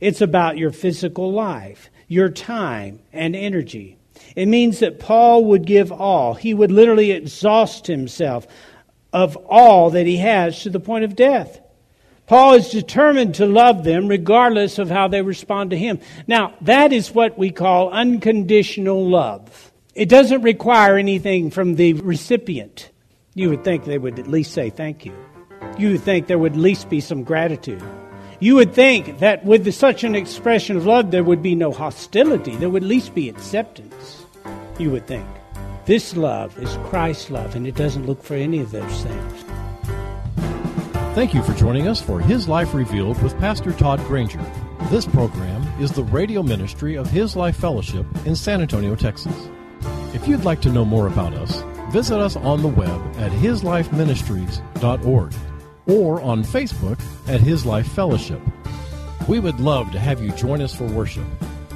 it's 0.00 0.20
about 0.20 0.58
your 0.58 0.72
physical 0.72 1.30
life, 1.30 1.88
your 2.08 2.30
time, 2.30 2.98
and 3.12 3.36
energy. 3.36 3.96
It 4.34 4.46
means 4.46 4.80
that 4.80 4.98
Paul 4.98 5.44
would 5.44 5.66
give 5.66 5.92
all. 5.92 6.34
He 6.34 6.52
would 6.52 6.72
literally 6.72 7.12
exhaust 7.12 7.86
himself 7.86 8.48
of 9.12 9.36
all 9.36 9.90
that 9.90 10.08
he 10.08 10.16
has 10.16 10.64
to 10.64 10.70
the 10.70 10.80
point 10.80 11.04
of 11.04 11.14
death. 11.14 11.60
Paul 12.26 12.54
is 12.54 12.70
determined 12.70 13.34
to 13.34 13.46
love 13.46 13.84
them 13.84 14.08
regardless 14.08 14.78
of 14.78 14.88
how 14.88 15.08
they 15.08 15.20
respond 15.20 15.70
to 15.70 15.76
him. 15.76 16.00
Now, 16.26 16.54
that 16.62 16.92
is 16.92 17.12
what 17.12 17.38
we 17.38 17.50
call 17.50 17.90
unconditional 17.90 19.08
love. 19.08 19.72
It 19.94 20.08
doesn't 20.08 20.42
require 20.42 20.96
anything 20.96 21.50
from 21.50 21.74
the 21.74 21.92
recipient. 21.94 22.90
You 23.34 23.50
would 23.50 23.62
think 23.62 23.84
they 23.84 23.98
would 23.98 24.18
at 24.18 24.26
least 24.26 24.52
say 24.52 24.70
thank 24.70 25.04
you. 25.04 25.14
You 25.76 25.90
would 25.90 26.02
think 26.02 26.26
there 26.26 26.38
would 26.38 26.52
at 26.52 26.58
least 26.58 26.88
be 26.88 27.00
some 27.00 27.24
gratitude. 27.24 27.82
You 28.40 28.56
would 28.56 28.74
think 28.74 29.18
that 29.18 29.44
with 29.44 29.72
such 29.72 30.02
an 30.02 30.14
expression 30.14 30.76
of 30.76 30.86
love, 30.86 31.10
there 31.10 31.24
would 31.24 31.42
be 31.42 31.54
no 31.54 31.72
hostility. 31.72 32.56
There 32.56 32.70
would 32.70 32.82
at 32.82 32.88
least 32.88 33.14
be 33.14 33.28
acceptance. 33.28 34.24
You 34.78 34.90
would 34.90 35.06
think. 35.06 35.26
This 35.84 36.16
love 36.16 36.58
is 36.58 36.78
Christ's 36.84 37.30
love, 37.30 37.54
and 37.54 37.66
it 37.66 37.74
doesn't 37.74 38.06
look 38.06 38.22
for 38.22 38.34
any 38.34 38.60
of 38.60 38.70
those 38.70 39.02
things. 39.02 39.53
Thank 41.14 41.32
you 41.32 41.44
for 41.44 41.54
joining 41.54 41.86
us 41.86 42.02
for 42.02 42.18
His 42.18 42.48
Life 42.48 42.74
Revealed 42.74 43.22
with 43.22 43.38
Pastor 43.38 43.70
Todd 43.70 44.00
Granger. 44.00 44.44
This 44.90 45.06
program 45.06 45.62
is 45.80 45.92
the 45.92 46.02
radio 46.02 46.42
ministry 46.42 46.96
of 46.96 47.08
His 47.08 47.36
Life 47.36 47.54
Fellowship 47.54 48.04
in 48.26 48.34
San 48.34 48.60
Antonio, 48.60 48.96
Texas. 48.96 49.48
If 50.12 50.26
you'd 50.26 50.42
like 50.42 50.60
to 50.62 50.72
know 50.72 50.84
more 50.84 51.06
about 51.06 51.32
us, 51.34 51.62
visit 51.92 52.18
us 52.18 52.34
on 52.34 52.62
the 52.62 52.68
web 52.68 53.00
at 53.18 53.30
hislifeministries.org 53.30 55.32
or 55.86 56.20
on 56.20 56.42
Facebook 56.42 57.00
at 57.28 57.40
His 57.40 57.64
Life 57.64 57.86
Fellowship. 57.92 58.40
We 59.28 59.38
would 59.38 59.60
love 59.60 59.92
to 59.92 60.00
have 60.00 60.20
you 60.20 60.32
join 60.32 60.60
us 60.60 60.74
for 60.74 60.88
worship. 60.88 61.26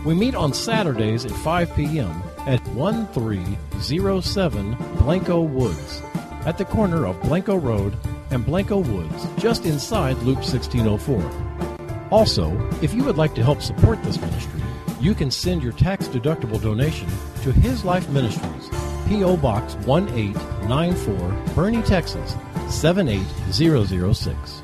We 0.05 0.15
meet 0.15 0.35
on 0.35 0.53
Saturdays 0.53 1.25
at 1.25 1.31
5 1.31 1.77
p.m. 1.77 2.25
at 2.39 2.67
1307 2.71 4.77
Blanco 4.97 5.43
Woods, 5.43 6.03
at 6.45 6.59
the 6.59 6.65
corner 6.65 7.07
of 7.07 7.23
Blanco 7.23 7.55
Road 7.55 7.97
and 8.31 8.45
Blanco 8.45 8.79
Woods, 8.79 9.27
just 9.37 9.65
inside 9.65 10.17
Loop 10.19 10.39
1604. 10.39 12.09
Also, 12.11 12.57
if 12.83 12.95
you 12.95 13.05
would 13.05 13.17
like 13.17 13.35
to 13.35 13.43
help 13.43 13.61
support 13.63 14.03
this 14.03 14.21
ministry, 14.21 14.61
you 15.01 15.15
can 15.15 15.31
send 15.31 15.63
your 15.63 15.73
tax 15.73 16.09
deductible 16.09 16.61
donation 16.61 17.09
to 17.43 17.53
His 17.53 17.85
Life 17.85 18.09
Ministries, 18.09 18.69
P.O. 19.09 19.37
Box 19.37 19.75
1894, 19.87 21.15
Boerne, 21.55 21.85
Texas 21.87 22.35
78006. 22.69 24.63